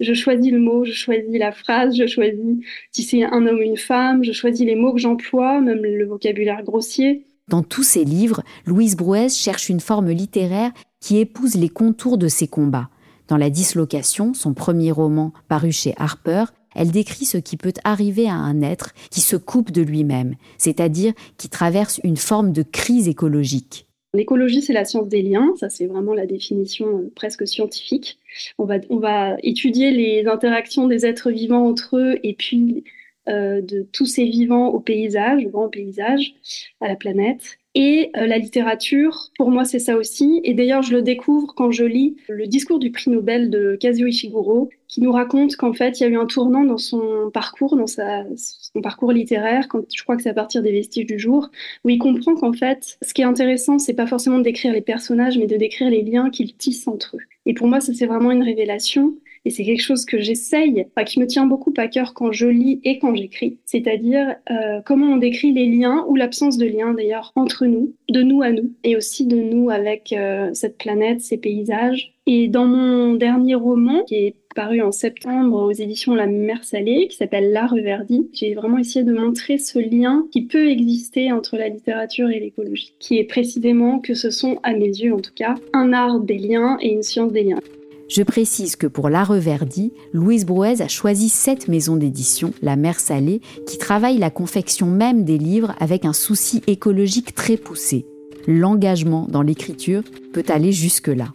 Je 0.00 0.14
choisis 0.14 0.50
le 0.50 0.58
mot, 0.58 0.84
je 0.84 0.92
choisis 0.92 1.38
la 1.38 1.52
phrase, 1.52 1.94
je 1.94 2.06
choisis 2.06 2.64
si 2.90 3.02
c'est 3.02 3.22
un 3.22 3.46
homme 3.46 3.58
ou 3.58 3.62
une 3.62 3.76
femme, 3.76 4.24
je 4.24 4.32
choisis 4.32 4.64
les 4.64 4.74
mots 4.74 4.94
que 4.94 4.98
j'emploie, 4.98 5.60
même 5.60 5.82
le 5.82 6.06
vocabulaire 6.06 6.62
grossier. 6.62 7.26
Dans 7.48 7.62
tous 7.62 7.82
ses 7.82 8.04
livres, 8.04 8.42
Louise 8.64 8.96
Brouez 8.96 9.28
cherche 9.28 9.68
une 9.68 9.80
forme 9.80 10.10
littéraire 10.10 10.72
qui 11.00 11.18
épouse 11.18 11.56
les 11.56 11.68
contours 11.68 12.16
de 12.16 12.28
ses 12.28 12.46
combats. 12.46 12.88
Dans 13.28 13.36
La 13.36 13.50
dislocation, 13.50 14.34
son 14.34 14.54
premier 14.54 14.90
roman 14.90 15.32
paru 15.48 15.70
chez 15.70 15.92
Harper, 15.98 16.44
elle 16.74 16.90
décrit 16.90 17.24
ce 17.24 17.38
qui 17.38 17.56
peut 17.56 17.72
arriver 17.84 18.28
à 18.28 18.34
un 18.34 18.62
être 18.62 18.92
qui 19.10 19.20
se 19.20 19.36
coupe 19.36 19.70
de 19.70 19.82
lui-même, 19.82 20.36
c'est-à-dire 20.58 21.12
qui 21.36 21.48
traverse 21.48 22.00
une 22.04 22.16
forme 22.16 22.52
de 22.52 22.62
crise 22.62 23.08
écologique. 23.08 23.89
L'écologie, 24.12 24.60
c'est 24.60 24.72
la 24.72 24.84
science 24.84 25.08
des 25.08 25.22
liens, 25.22 25.54
ça 25.56 25.68
c'est 25.68 25.86
vraiment 25.86 26.14
la 26.14 26.26
définition 26.26 26.98
euh, 26.98 27.12
presque 27.14 27.46
scientifique. 27.46 28.18
On 28.58 28.64
va, 28.64 28.78
on 28.88 28.98
va 28.98 29.36
étudier 29.44 29.92
les 29.92 30.26
interactions 30.26 30.88
des 30.88 31.06
êtres 31.06 31.30
vivants 31.30 31.68
entre 31.68 31.96
eux 31.96 32.18
et 32.24 32.34
puis 32.34 32.82
euh, 33.28 33.60
de 33.60 33.86
tous 33.92 34.06
ces 34.06 34.24
vivants 34.24 34.68
au 34.68 34.80
paysage, 34.80 35.46
au 35.46 35.50
grand 35.50 35.68
paysage, 35.68 36.34
à 36.80 36.88
la 36.88 36.96
planète. 36.96 37.59
Et 37.76 38.10
euh, 38.16 38.26
la 38.26 38.38
littérature, 38.38 39.30
pour 39.36 39.50
moi, 39.50 39.64
c'est 39.64 39.78
ça 39.78 39.96
aussi. 39.96 40.40
Et 40.42 40.54
d'ailleurs, 40.54 40.82
je 40.82 40.92
le 40.92 41.02
découvre 41.02 41.54
quand 41.54 41.70
je 41.70 41.84
lis 41.84 42.16
le 42.28 42.48
discours 42.48 42.80
du 42.80 42.90
prix 42.90 43.10
Nobel 43.10 43.48
de 43.48 43.76
Kazuo 43.80 44.08
Ishiguro, 44.08 44.70
qui 44.88 45.00
nous 45.00 45.12
raconte 45.12 45.54
qu'en 45.54 45.72
fait, 45.72 46.00
il 46.00 46.02
y 46.02 46.06
a 46.06 46.08
eu 46.08 46.16
un 46.16 46.26
tournant 46.26 46.64
dans 46.64 46.78
son 46.78 47.30
parcours, 47.32 47.76
dans 47.76 47.86
sa, 47.86 48.24
son 48.36 48.80
parcours 48.80 49.12
littéraire, 49.12 49.68
quand, 49.68 49.84
je 49.94 50.02
crois 50.02 50.16
que 50.16 50.22
c'est 50.22 50.30
à 50.30 50.34
partir 50.34 50.62
des 50.62 50.72
vestiges 50.72 51.06
du 51.06 51.20
jour, 51.20 51.48
où 51.84 51.90
il 51.90 51.98
comprend 51.98 52.34
qu'en 52.34 52.52
fait, 52.52 52.98
ce 53.02 53.14
qui 53.14 53.22
est 53.22 53.26
intéressant, 53.26 53.78
c'est 53.78 53.94
pas 53.94 54.08
forcément 54.08 54.38
de 54.38 54.44
décrire 54.44 54.72
les 54.72 54.80
personnages, 54.80 55.38
mais 55.38 55.46
de 55.46 55.56
décrire 55.56 55.90
les 55.90 56.02
liens 56.02 56.30
qu'ils 56.30 56.56
tissent 56.56 56.88
entre 56.88 57.16
eux. 57.18 57.22
Et 57.46 57.54
pour 57.54 57.68
moi, 57.68 57.80
ça, 57.80 57.94
c'est 57.94 58.06
vraiment 58.06 58.32
une 58.32 58.42
révélation. 58.42 59.14
Et 59.44 59.50
c'est 59.50 59.64
quelque 59.64 59.82
chose 59.82 60.04
que 60.04 60.20
j'essaye, 60.20 60.86
qui 61.06 61.18
me 61.18 61.26
tient 61.26 61.46
beaucoup 61.46 61.72
à 61.78 61.88
cœur 61.88 62.12
quand 62.12 62.30
je 62.30 62.46
lis 62.46 62.80
et 62.84 62.98
quand 62.98 63.14
j'écris, 63.14 63.58
c'est-à-dire 63.64 64.36
euh, 64.50 64.80
comment 64.84 65.14
on 65.14 65.16
décrit 65.16 65.52
les 65.52 65.66
liens, 65.66 66.04
ou 66.08 66.16
l'absence 66.16 66.58
de 66.58 66.66
liens 66.66 66.92
d'ailleurs, 66.92 67.32
entre 67.36 67.66
nous, 67.66 67.94
de 68.10 68.22
nous 68.22 68.42
à 68.42 68.52
nous, 68.52 68.72
et 68.84 68.96
aussi 68.96 69.26
de 69.26 69.36
nous 69.36 69.70
avec 69.70 70.12
euh, 70.12 70.50
cette 70.52 70.76
planète, 70.76 71.22
ces 71.22 71.38
paysages. 71.38 72.14
Et 72.26 72.48
dans 72.48 72.66
mon 72.66 73.14
dernier 73.14 73.54
roman, 73.54 74.04
qui 74.04 74.14
est 74.14 74.34
paru 74.54 74.82
en 74.82 74.92
septembre 74.92 75.62
aux 75.62 75.72
éditions 75.72 76.14
La 76.14 76.26
Mer 76.26 76.64
Salée, 76.64 77.08
qui 77.08 77.16
s'appelle 77.16 77.52
La 77.52 77.66
Reverdie. 77.66 78.28
J'ai 78.32 78.54
vraiment 78.54 78.78
essayé 78.78 79.04
de 79.04 79.12
montrer 79.12 79.58
ce 79.58 79.78
lien 79.78 80.26
qui 80.32 80.42
peut 80.42 80.68
exister 80.68 81.32
entre 81.32 81.56
la 81.56 81.68
littérature 81.68 82.30
et 82.30 82.40
l'écologie, 82.40 82.94
qui 82.98 83.18
est 83.18 83.24
précisément 83.24 84.00
que 84.00 84.14
ce 84.14 84.30
sont, 84.30 84.58
à 84.62 84.74
mes 84.74 84.88
yeux 84.88 85.14
en 85.14 85.20
tout 85.20 85.34
cas, 85.34 85.54
un 85.72 85.92
art 85.92 86.20
des 86.20 86.38
liens 86.38 86.78
et 86.80 86.92
une 86.92 87.02
science 87.02 87.32
des 87.32 87.44
liens. 87.44 87.60
Je 88.10 88.24
précise 88.24 88.74
que 88.74 88.88
pour 88.88 89.08
La 89.08 89.22
Reverdie, 89.22 89.92
Louise 90.12 90.44
Brouez 90.44 90.82
a 90.82 90.88
choisi 90.88 91.28
cette 91.28 91.68
maison 91.68 91.94
d'édition, 91.94 92.52
La 92.60 92.74
Mer 92.74 92.98
Salée, 92.98 93.40
qui 93.68 93.78
travaille 93.78 94.18
la 94.18 94.30
confection 94.30 94.88
même 94.88 95.22
des 95.22 95.38
livres 95.38 95.76
avec 95.78 96.04
un 96.04 96.12
souci 96.12 96.60
écologique 96.66 97.36
très 97.36 97.56
poussé. 97.56 98.06
L'engagement 98.48 99.28
dans 99.30 99.42
l'écriture 99.42 100.02
peut 100.32 100.44
aller 100.48 100.72
jusque-là. 100.72 101.32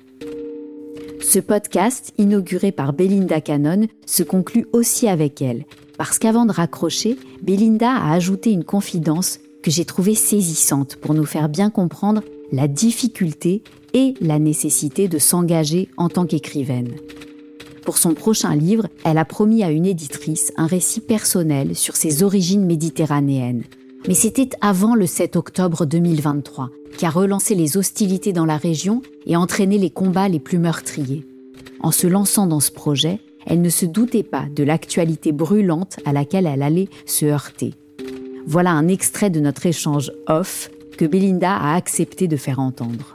Ce 1.21 1.39
podcast, 1.39 2.11
inauguré 2.17 2.73
par 2.73 2.91
Belinda 2.91 3.39
Cannon, 3.39 3.87
se 4.05 4.23
conclut 4.23 4.67
aussi 4.73 5.07
avec 5.07 5.41
elle, 5.41 5.63
parce 5.97 6.19
qu'avant 6.19 6.45
de 6.45 6.51
raccrocher, 6.51 7.17
Belinda 7.41 7.89
a 7.89 8.11
ajouté 8.11 8.51
une 8.51 8.65
confidence 8.65 9.39
que 9.63 9.71
j'ai 9.71 9.85
trouvée 9.85 10.13
saisissante 10.13 10.97
pour 10.97 11.13
nous 11.13 11.25
faire 11.25 11.47
bien 11.47 11.69
comprendre 11.69 12.21
la 12.51 12.67
difficulté 12.67 13.63
et 13.95 14.13
la 14.19 14.37
nécessité 14.37 15.07
de 15.07 15.17
s'engager 15.17 15.89
en 15.97 16.09
tant 16.09 16.25
qu'écrivaine. 16.25 16.91
Pour 17.85 17.97
son 17.97 18.13
prochain 18.13 18.53
livre, 18.53 18.87
elle 19.05 19.17
a 19.17 19.25
promis 19.25 19.63
à 19.63 19.71
une 19.71 19.85
éditrice 19.85 20.51
un 20.57 20.67
récit 20.67 20.99
personnel 20.99 21.75
sur 21.75 21.95
ses 21.95 22.21
origines 22.21 22.65
méditerranéennes. 22.65 23.63
Mais 24.07 24.13
c'était 24.13 24.49
avant 24.59 24.95
le 24.95 25.07
7 25.07 25.37
octobre 25.37 25.85
2023, 25.85 26.69
qui 26.97 27.05
a 27.05 27.09
relancé 27.09 27.55
les 27.55 27.77
hostilités 27.77 28.33
dans 28.33 28.45
la 28.45 28.57
région 28.57 29.01
et 29.25 29.37
entraîné 29.37 29.77
les 29.77 29.89
combats 29.89 30.27
les 30.27 30.39
plus 30.39 30.59
meurtriers. 30.59 31.25
En 31.79 31.91
se 31.91 32.05
lançant 32.05 32.47
dans 32.47 32.59
ce 32.59 32.71
projet, 32.71 33.21
elle 33.45 33.61
ne 33.61 33.69
se 33.69 33.85
doutait 33.85 34.23
pas 34.23 34.45
de 34.53 34.63
l'actualité 34.63 35.31
brûlante 35.31 35.97
à 36.05 36.11
laquelle 36.11 36.47
elle 36.47 36.63
allait 36.63 36.89
se 37.05 37.25
heurter. 37.25 37.73
Voilà 38.45 38.71
un 38.71 38.89
extrait 38.89 39.29
de 39.29 39.39
notre 39.39 39.65
échange 39.65 40.11
off 40.27 40.69
que 40.97 41.05
Belinda 41.05 41.55
a 41.55 41.75
accepté 41.75 42.27
de 42.27 42.37
faire 42.37 42.59
entendre. 42.59 43.14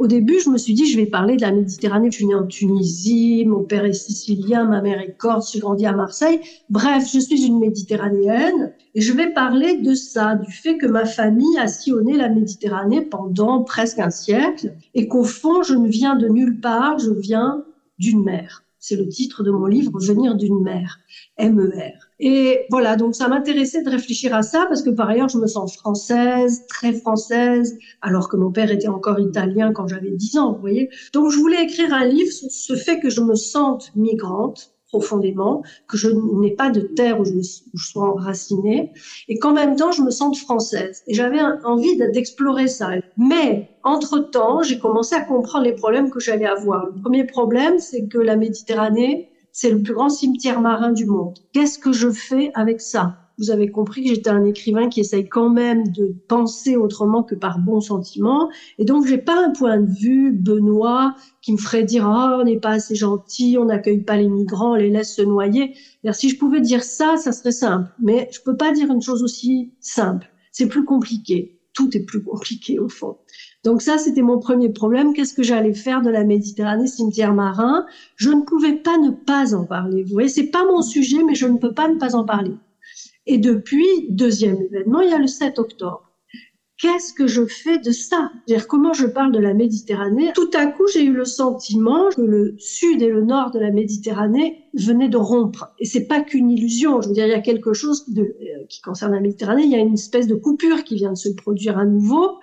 Au 0.00 0.06
début, 0.06 0.40
je 0.42 0.48
me 0.48 0.56
suis 0.56 0.72
dit, 0.72 0.90
je 0.90 0.96
vais 0.96 1.04
parler 1.04 1.36
de 1.36 1.42
la 1.42 1.52
Méditerranée. 1.52 2.10
Je 2.10 2.16
suis 2.16 2.26
née 2.26 2.34
en 2.34 2.46
Tunisie, 2.46 3.44
mon 3.44 3.64
père 3.64 3.84
est 3.84 3.92
sicilien, 3.92 4.64
ma 4.64 4.80
mère 4.80 4.98
est 4.98 5.14
corse, 5.18 5.52
j'ai 5.52 5.58
grandi 5.58 5.84
à 5.84 5.92
Marseille. 5.92 6.40
Bref, 6.70 7.06
je 7.12 7.18
suis 7.18 7.44
une 7.44 7.58
Méditerranéenne 7.58 8.72
et 8.94 9.02
je 9.02 9.12
vais 9.12 9.30
parler 9.34 9.76
de 9.76 9.92
ça, 9.92 10.36
du 10.36 10.50
fait 10.50 10.78
que 10.78 10.86
ma 10.86 11.04
famille 11.04 11.58
a 11.58 11.66
sillonné 11.66 12.16
la 12.16 12.30
Méditerranée 12.30 13.02
pendant 13.02 13.62
presque 13.62 13.98
un 13.98 14.08
siècle 14.08 14.74
et 14.94 15.06
qu'au 15.06 15.24
fond, 15.24 15.62
je 15.62 15.74
ne 15.74 15.86
viens 15.86 16.16
de 16.16 16.28
nulle 16.28 16.60
part, 16.60 16.98
je 16.98 17.10
viens 17.10 17.62
d'une 17.98 18.24
mer. 18.24 18.64
C'est 18.78 18.96
le 18.96 19.06
titre 19.06 19.42
de 19.42 19.50
mon 19.50 19.66
livre, 19.66 20.00
Venir 20.00 20.34
d'une 20.34 20.62
mer, 20.62 20.98
MER. 21.38 22.09
Et 22.22 22.66
voilà, 22.68 22.96
donc 22.96 23.14
ça 23.14 23.28
m'intéressait 23.28 23.82
de 23.82 23.88
réfléchir 23.88 24.34
à 24.34 24.42
ça 24.42 24.66
parce 24.68 24.82
que 24.82 24.90
par 24.90 25.08
ailleurs, 25.08 25.30
je 25.30 25.38
me 25.38 25.46
sens 25.46 25.76
française, 25.76 26.66
très 26.68 26.92
française, 26.92 27.78
alors 28.02 28.28
que 28.28 28.36
mon 28.36 28.52
père 28.52 28.70
était 28.70 28.88
encore 28.88 29.18
italien 29.18 29.72
quand 29.72 29.86
j'avais 29.86 30.10
10 30.10 30.36
ans, 30.36 30.52
vous 30.52 30.60
voyez. 30.60 30.90
Donc 31.14 31.30
je 31.30 31.38
voulais 31.38 31.62
écrire 31.64 31.94
un 31.94 32.04
livre 32.04 32.30
sur 32.30 32.50
ce 32.50 32.76
fait 32.76 33.00
que 33.00 33.08
je 33.08 33.22
me 33.22 33.34
sente 33.34 33.90
migrante 33.96 34.74
profondément, 34.90 35.62
que 35.88 35.96
je 35.96 36.08
n'ai 36.40 36.50
pas 36.50 36.70
de 36.70 36.80
terre 36.80 37.20
où 37.20 37.24
je, 37.24 37.32
sois 37.76 38.10
enracinée, 38.10 38.90
et 39.28 39.38
qu'en 39.38 39.52
même 39.52 39.76
temps, 39.76 39.92
je 39.92 40.02
me 40.02 40.10
sente 40.10 40.36
française. 40.36 41.02
Et 41.06 41.14
j'avais 41.14 41.40
envie 41.64 41.96
d'explorer 42.12 42.66
ça. 42.66 42.90
Mais, 43.16 43.70
entre-temps, 43.84 44.62
j'ai 44.62 44.78
commencé 44.78 45.14
à 45.14 45.20
comprendre 45.20 45.64
les 45.64 45.74
problèmes 45.74 46.10
que 46.10 46.20
j'allais 46.20 46.46
avoir. 46.46 46.86
Le 46.86 47.00
premier 47.00 47.24
problème, 47.24 47.78
c'est 47.78 48.08
que 48.08 48.18
la 48.18 48.36
Méditerranée, 48.36 49.29
c'est 49.52 49.70
le 49.70 49.82
plus 49.82 49.94
grand 49.94 50.08
cimetière 50.08 50.60
marin 50.60 50.92
du 50.92 51.06
monde. 51.06 51.38
Qu'est-ce 51.52 51.78
que 51.78 51.92
je 51.92 52.10
fais 52.10 52.50
avec 52.54 52.80
ça? 52.80 53.16
Vous 53.40 53.50
avez 53.50 53.70
compris 53.70 54.02
que 54.02 54.10
j'étais 54.10 54.28
un 54.28 54.44
écrivain 54.44 54.90
qui 54.90 55.00
essaye 55.00 55.26
quand 55.26 55.48
même 55.48 55.88
de 55.92 56.14
penser 56.28 56.76
autrement 56.76 57.22
que 57.22 57.34
par 57.34 57.58
bon 57.58 57.80
sentiment. 57.80 58.50
Et 58.78 58.84
donc, 58.84 59.06
j'ai 59.06 59.16
pas 59.16 59.46
un 59.46 59.50
point 59.50 59.78
de 59.78 59.90
vue 59.90 60.30
benoît 60.30 61.14
qui 61.40 61.52
me 61.52 61.56
ferait 61.56 61.84
dire, 61.84 62.04
oh, 62.06 62.40
on 62.40 62.44
n'est 62.44 62.58
pas 62.58 62.72
assez 62.72 62.94
gentil, 62.94 63.56
on 63.58 63.64
n'accueille 63.64 64.02
pas 64.02 64.16
les 64.16 64.28
migrants, 64.28 64.72
on 64.72 64.74
les 64.74 64.90
laisse 64.90 65.14
se 65.14 65.22
noyer. 65.22 65.74
si 66.12 66.28
je 66.28 66.36
pouvais 66.36 66.60
dire 66.60 66.84
ça, 66.84 67.16
ça 67.16 67.32
serait 67.32 67.50
simple. 67.50 67.90
Mais 67.98 68.28
je 68.30 68.40
peux 68.44 68.58
pas 68.58 68.72
dire 68.72 68.90
une 68.90 69.00
chose 69.00 69.22
aussi 69.22 69.72
simple. 69.80 70.30
C'est 70.52 70.68
plus 70.68 70.84
compliqué. 70.84 71.62
Tout 71.72 71.96
est 71.96 72.04
plus 72.04 72.22
compliqué 72.22 72.78
au 72.78 72.90
fond. 72.90 73.16
Donc 73.64 73.82
ça, 73.82 73.98
c'était 73.98 74.22
mon 74.22 74.38
premier 74.38 74.70
problème. 74.70 75.12
Qu'est-ce 75.12 75.34
que 75.34 75.42
j'allais 75.42 75.74
faire 75.74 76.00
de 76.00 76.10
la 76.10 76.24
Méditerranée, 76.24 76.86
cimetière 76.86 77.34
marin? 77.34 77.86
Je 78.16 78.30
ne 78.30 78.42
pouvais 78.42 78.76
pas 78.76 78.96
ne 78.98 79.10
pas 79.10 79.54
en 79.54 79.64
parler. 79.64 80.02
Vous 80.02 80.12
voyez, 80.12 80.28
c'est 80.28 80.50
pas 80.50 80.64
mon 80.64 80.80
sujet, 80.80 81.22
mais 81.24 81.34
je 81.34 81.46
ne 81.46 81.58
peux 81.58 81.74
pas 81.74 81.88
ne 81.88 81.98
pas 81.98 82.14
en 82.14 82.24
parler. 82.24 82.54
Et 83.26 83.38
depuis, 83.38 83.86
deuxième 84.08 84.60
événement, 84.62 85.00
il 85.00 85.10
y 85.10 85.14
a 85.14 85.18
le 85.18 85.26
7 85.26 85.58
octobre. 85.58 86.10
Qu'est-ce 86.80 87.12
que 87.12 87.26
je 87.26 87.44
fais 87.44 87.78
de 87.78 87.90
ça? 87.90 88.30
Comment 88.66 88.94
je 88.94 89.06
parle 89.06 89.32
de 89.32 89.38
la 89.38 89.52
Méditerranée? 89.52 90.32
Tout 90.34 90.48
à 90.54 90.66
coup, 90.66 90.86
j'ai 90.90 91.04
eu 91.04 91.12
le 91.12 91.26
sentiment 91.26 92.08
que 92.08 92.22
le 92.22 92.54
sud 92.58 93.02
et 93.02 93.10
le 93.10 93.22
nord 93.22 93.50
de 93.50 93.58
la 93.58 93.70
Méditerranée 93.70 94.64
venaient 94.72 95.10
de 95.10 95.18
rompre. 95.18 95.74
Et 95.78 95.84
c'est 95.84 96.06
pas 96.06 96.22
qu'une 96.22 96.50
illusion. 96.50 97.02
Je 97.02 97.08
veux 97.08 97.14
dire, 97.14 97.26
il 97.26 97.32
y 97.32 97.34
a 97.34 97.42
quelque 97.42 97.74
chose 97.74 98.06
euh, 98.16 98.24
qui 98.70 98.80
concerne 98.80 99.12
la 99.12 99.20
Méditerranée. 99.20 99.64
Il 99.64 99.70
y 99.70 99.74
a 99.74 99.78
une 99.78 99.92
espèce 99.92 100.26
de 100.26 100.34
coupure 100.34 100.82
qui 100.82 100.94
vient 100.94 101.12
de 101.12 101.18
se 101.18 101.28
produire 101.28 101.76
à 101.76 101.84
nouveau. 101.84 102.38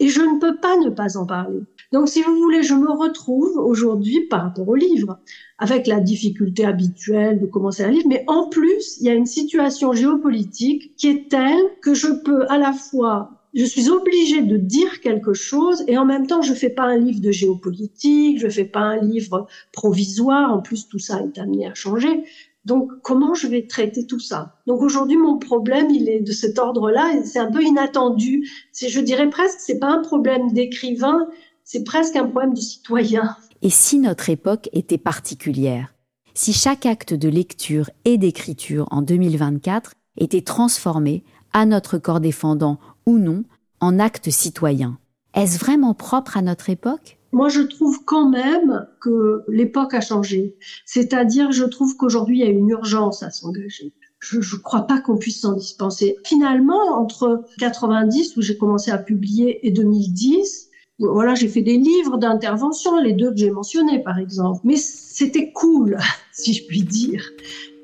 Et 0.00 0.08
je 0.08 0.20
ne 0.20 0.38
peux 0.38 0.56
pas 0.56 0.76
ne 0.76 0.90
pas 0.90 1.16
en 1.16 1.26
parler. 1.26 1.60
Donc, 1.92 2.08
si 2.08 2.22
vous 2.22 2.36
voulez, 2.36 2.62
je 2.62 2.74
me 2.74 2.90
retrouve 2.90 3.56
aujourd'hui 3.56 4.26
par 4.28 4.42
rapport 4.42 4.68
au 4.68 4.74
livre, 4.74 5.18
avec 5.58 5.86
la 5.86 6.00
difficulté 6.00 6.64
habituelle 6.64 7.40
de 7.40 7.46
commencer 7.46 7.82
un 7.82 7.90
livre, 7.90 8.08
mais 8.08 8.24
en 8.26 8.48
plus, 8.48 8.98
il 9.00 9.06
y 9.06 9.10
a 9.10 9.14
une 9.14 9.26
situation 9.26 9.92
géopolitique 9.92 10.94
qui 10.96 11.08
est 11.08 11.28
telle 11.28 11.64
que 11.82 11.94
je 11.94 12.08
peux 12.24 12.46
à 12.48 12.58
la 12.58 12.72
fois 12.72 13.38
je 13.54 13.64
suis 13.64 13.88
obligée 13.88 14.42
de 14.42 14.56
dire 14.56 15.00
quelque 15.00 15.32
chose 15.32 15.82
et 15.88 15.96
en 15.96 16.04
même 16.04 16.26
temps, 16.26 16.42
je 16.42 16.52
fais 16.54 16.70
pas 16.70 16.84
un 16.84 16.96
livre 16.96 17.20
de 17.20 17.30
géopolitique, 17.30 18.38
je 18.38 18.48
fais 18.48 18.64
pas 18.64 18.80
un 18.80 18.98
livre 18.98 19.46
provisoire. 19.72 20.52
En 20.52 20.60
plus, 20.60 20.86
tout 20.86 20.98
ça 20.98 21.20
est 21.22 21.38
amené 21.38 21.66
à 21.66 21.74
changer. 21.74 22.24
Donc, 22.68 22.90
comment 23.02 23.32
je 23.32 23.46
vais 23.46 23.66
traiter 23.66 24.06
tout 24.06 24.20
ça? 24.20 24.56
Donc 24.66 24.82
aujourd'hui, 24.82 25.16
mon 25.16 25.38
problème, 25.38 25.88
il 25.88 26.06
est 26.10 26.20
de 26.20 26.32
cet 26.32 26.58
ordre-là. 26.58 27.10
C'est 27.24 27.38
un 27.38 27.50
peu 27.50 27.62
inattendu. 27.62 28.46
C'est, 28.72 28.90
je 28.90 29.00
dirais 29.00 29.30
presque, 29.30 29.58
c'est 29.58 29.78
pas 29.78 29.90
un 29.90 30.02
problème 30.02 30.52
d'écrivain, 30.52 31.26
c'est 31.64 31.82
presque 31.82 32.14
un 32.16 32.26
problème 32.26 32.52
de 32.52 32.60
citoyen. 32.60 33.36
Et 33.62 33.70
si 33.70 33.98
notre 33.98 34.28
époque 34.28 34.68
était 34.74 34.98
particulière? 34.98 35.94
Si 36.34 36.52
chaque 36.52 36.84
acte 36.84 37.14
de 37.14 37.30
lecture 37.30 37.88
et 38.04 38.18
d'écriture 38.18 38.86
en 38.90 39.00
2024 39.00 39.94
était 40.18 40.42
transformé, 40.42 41.24
à 41.54 41.64
notre 41.64 41.96
corps 41.96 42.20
défendant 42.20 42.78
ou 43.06 43.16
non, 43.16 43.44
en 43.80 43.98
acte 43.98 44.28
citoyen? 44.28 44.98
Est-ce 45.34 45.58
vraiment 45.58 45.94
propre 45.94 46.36
à 46.36 46.42
notre 46.42 46.68
époque? 46.68 47.17
Moi, 47.32 47.48
je 47.48 47.60
trouve 47.60 48.04
quand 48.04 48.28
même 48.28 48.86
que 49.00 49.42
l'époque 49.48 49.94
a 49.94 50.00
changé. 50.00 50.56
C'est-à-dire, 50.86 51.52
je 51.52 51.64
trouve 51.64 51.96
qu'aujourd'hui, 51.96 52.38
il 52.38 52.44
y 52.44 52.48
a 52.48 52.50
une 52.50 52.68
urgence 52.68 53.22
à 53.22 53.30
s'engager. 53.30 53.92
Je 54.20 54.38
ne 54.38 54.62
crois 54.62 54.82
pas 54.82 55.00
qu'on 55.00 55.16
puisse 55.16 55.40
s'en 55.40 55.52
dispenser. 55.52 56.16
Finalement, 56.24 56.98
entre 56.98 57.44
90, 57.58 58.36
où 58.36 58.42
j'ai 58.42 58.56
commencé 58.56 58.90
à 58.90 58.98
publier, 58.98 59.66
et 59.66 59.70
2010, 59.70 60.68
voilà, 60.98 61.34
j'ai 61.34 61.48
fait 61.48 61.62
des 61.62 61.76
livres 61.76 62.18
d'intervention, 62.18 62.98
les 62.98 63.12
deux 63.12 63.30
que 63.30 63.36
j'ai 63.36 63.50
mentionnés 63.50 64.00
par 64.00 64.18
exemple. 64.18 64.60
Mais 64.64 64.76
c'était 64.76 65.52
cool, 65.52 65.96
si 66.32 66.54
je 66.54 66.66
puis 66.66 66.82
dire. 66.82 67.24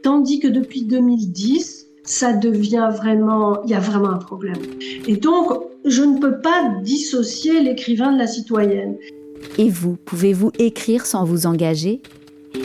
Tandis 0.03 0.41
que 0.41 0.49
depuis 0.49 0.85
2010, 0.85 1.87
ça 2.03 2.33
devient 2.33 2.91
vraiment, 2.93 3.63
il 3.65 3.71
y 3.71 3.75
a 3.75 3.81
vraiment 3.81 4.11
un 4.11 4.19
problème. 4.19 4.61
Et 5.07 5.17
donc, 5.17 5.53
je 5.85 6.03
ne 6.03 6.19
peux 6.19 6.41
pas 6.41 6.75
dissocier 6.83 7.61
l'écrivain 7.61 8.13
de 8.13 8.19
la 8.19 8.27
citoyenne. 8.27 8.97
Et 9.59 9.71
vous, 9.71 9.97
pouvez-vous 10.05 10.53
écrire 10.59 11.07
sans 11.07 11.25
vous 11.25 11.47
engager? 11.47 12.01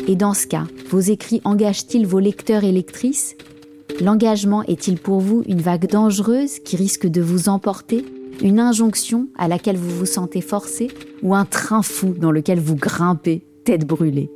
Et 0.07 0.15
dans 0.15 0.33
ce 0.33 0.47
cas, 0.47 0.65
vos 0.89 0.99
écrits 0.99 1.41
engagent-ils 1.43 2.05
vos 2.05 2.19
lecteurs 2.19 2.63
et 2.63 2.71
lectrices? 2.71 3.35
L'engagement 4.01 4.63
est-il 4.63 4.97
pour 4.97 5.19
vous 5.19 5.43
une 5.47 5.61
vague 5.61 5.89
dangereuse 5.89 6.59
qui 6.59 6.75
risque 6.75 7.07
de 7.07 7.21
vous 7.21 7.49
emporter? 7.49 8.05
Une 8.41 8.59
injonction 8.59 9.27
à 9.37 9.47
laquelle 9.47 9.77
vous 9.77 9.89
vous 9.89 10.05
sentez 10.05 10.41
forcé? 10.41 10.89
Ou 11.21 11.35
un 11.35 11.45
train 11.45 11.81
fou 11.81 12.15
dans 12.17 12.31
lequel 12.31 12.59
vous 12.59 12.75
grimpez, 12.75 13.43
tête 13.65 13.85
brûlée? 13.85 14.29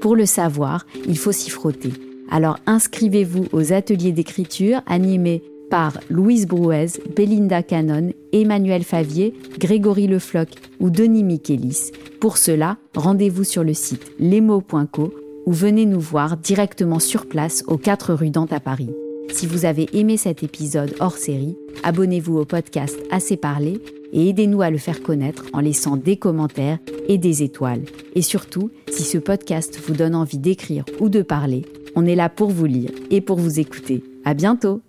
Pour 0.00 0.16
le 0.16 0.26
savoir, 0.26 0.86
il 1.06 1.18
faut 1.18 1.32
s'y 1.32 1.50
frotter. 1.50 1.92
Alors 2.30 2.58
inscrivez-vous 2.66 3.46
aux 3.52 3.72
ateliers 3.72 4.12
d'écriture 4.12 4.80
animés 4.86 5.42
par 5.70 5.98
Louise 6.10 6.46
Brouez, 6.46 7.00
Belinda 7.16 7.62
Cannon, 7.62 8.12
Emmanuel 8.32 8.84
Favier, 8.84 9.34
Grégory 9.58 10.06
Lefloc 10.06 10.48
ou 10.80 10.90
Denis 10.90 11.24
Michelis. 11.24 11.90
Pour 12.20 12.38
cela, 12.38 12.78
rendez-vous 12.94 13.44
sur 13.44 13.64
le 13.64 13.74
site 13.74 14.12
lemo.co 14.18 15.14
ou 15.46 15.52
venez 15.52 15.86
nous 15.86 16.00
voir 16.00 16.36
directement 16.36 16.98
sur 16.98 17.26
place 17.26 17.64
aux 17.66 17.78
4 17.78 18.14
rue 18.14 18.30
Dante 18.30 18.52
à 18.52 18.60
Paris. 18.60 18.90
Si 19.32 19.46
vous 19.46 19.64
avez 19.64 19.88
aimé 19.92 20.16
cet 20.16 20.42
épisode 20.42 20.94
hors 21.00 21.16
série, 21.16 21.56
abonnez-vous 21.82 22.36
au 22.38 22.44
podcast 22.44 22.98
Assez 23.10 23.36
parlé 23.36 23.80
et 24.12 24.28
aidez-nous 24.28 24.62
à 24.62 24.70
le 24.70 24.78
faire 24.78 25.02
connaître 25.02 25.44
en 25.52 25.60
laissant 25.60 25.96
des 25.96 26.16
commentaires 26.16 26.78
et 27.08 27.18
des 27.18 27.42
étoiles. 27.42 27.82
Et 28.14 28.22
surtout, 28.22 28.70
si 28.90 29.02
ce 29.02 29.18
podcast 29.18 29.78
vous 29.86 29.94
donne 29.94 30.14
envie 30.14 30.38
d'écrire 30.38 30.84
ou 31.00 31.08
de 31.08 31.22
parler, 31.22 31.62
on 31.96 32.06
est 32.06 32.14
là 32.14 32.28
pour 32.28 32.50
vous 32.50 32.66
lire 32.66 32.90
et 33.10 33.20
pour 33.20 33.38
vous 33.38 33.58
écouter. 33.58 34.02
À 34.24 34.34
bientôt! 34.34 34.80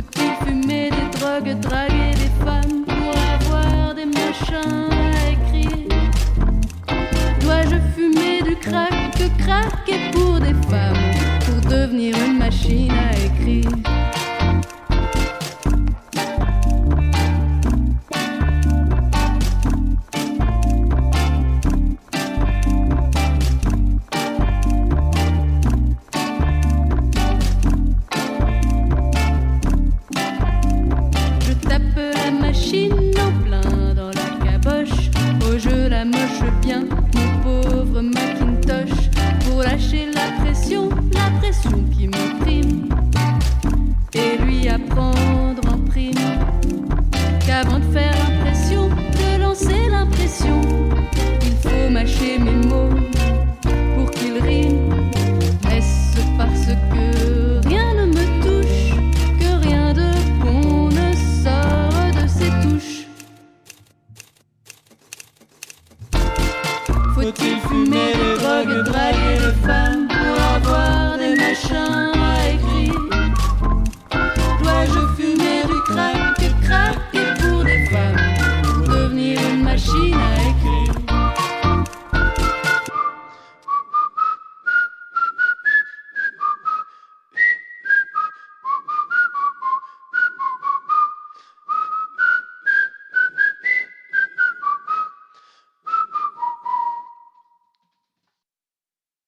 Faut-il 0.00 0.46
fumer 0.46 0.88
des 0.88 1.18
drogues, 1.18 1.60
draguer 1.60 2.12
des 2.12 2.30
femmes 2.42 2.84
pour 2.86 3.14
avoir 3.34 3.94
des 3.94 4.06
machins 4.06 4.88
à 4.90 5.30
écrire. 5.30 5.88
Dois-je 7.40 7.76
fumer 7.94 8.40
du 8.42 8.56
crack, 8.56 8.94
que 9.18 9.42
craquer 9.42 10.10
pour 10.12 10.40
des 10.40 10.54
femmes 10.70 10.96
pour 11.44 11.70
devenir 11.70 12.16
une 12.16 12.38
machine 12.38 12.90
à 12.92 13.12
écrire? 13.14 13.99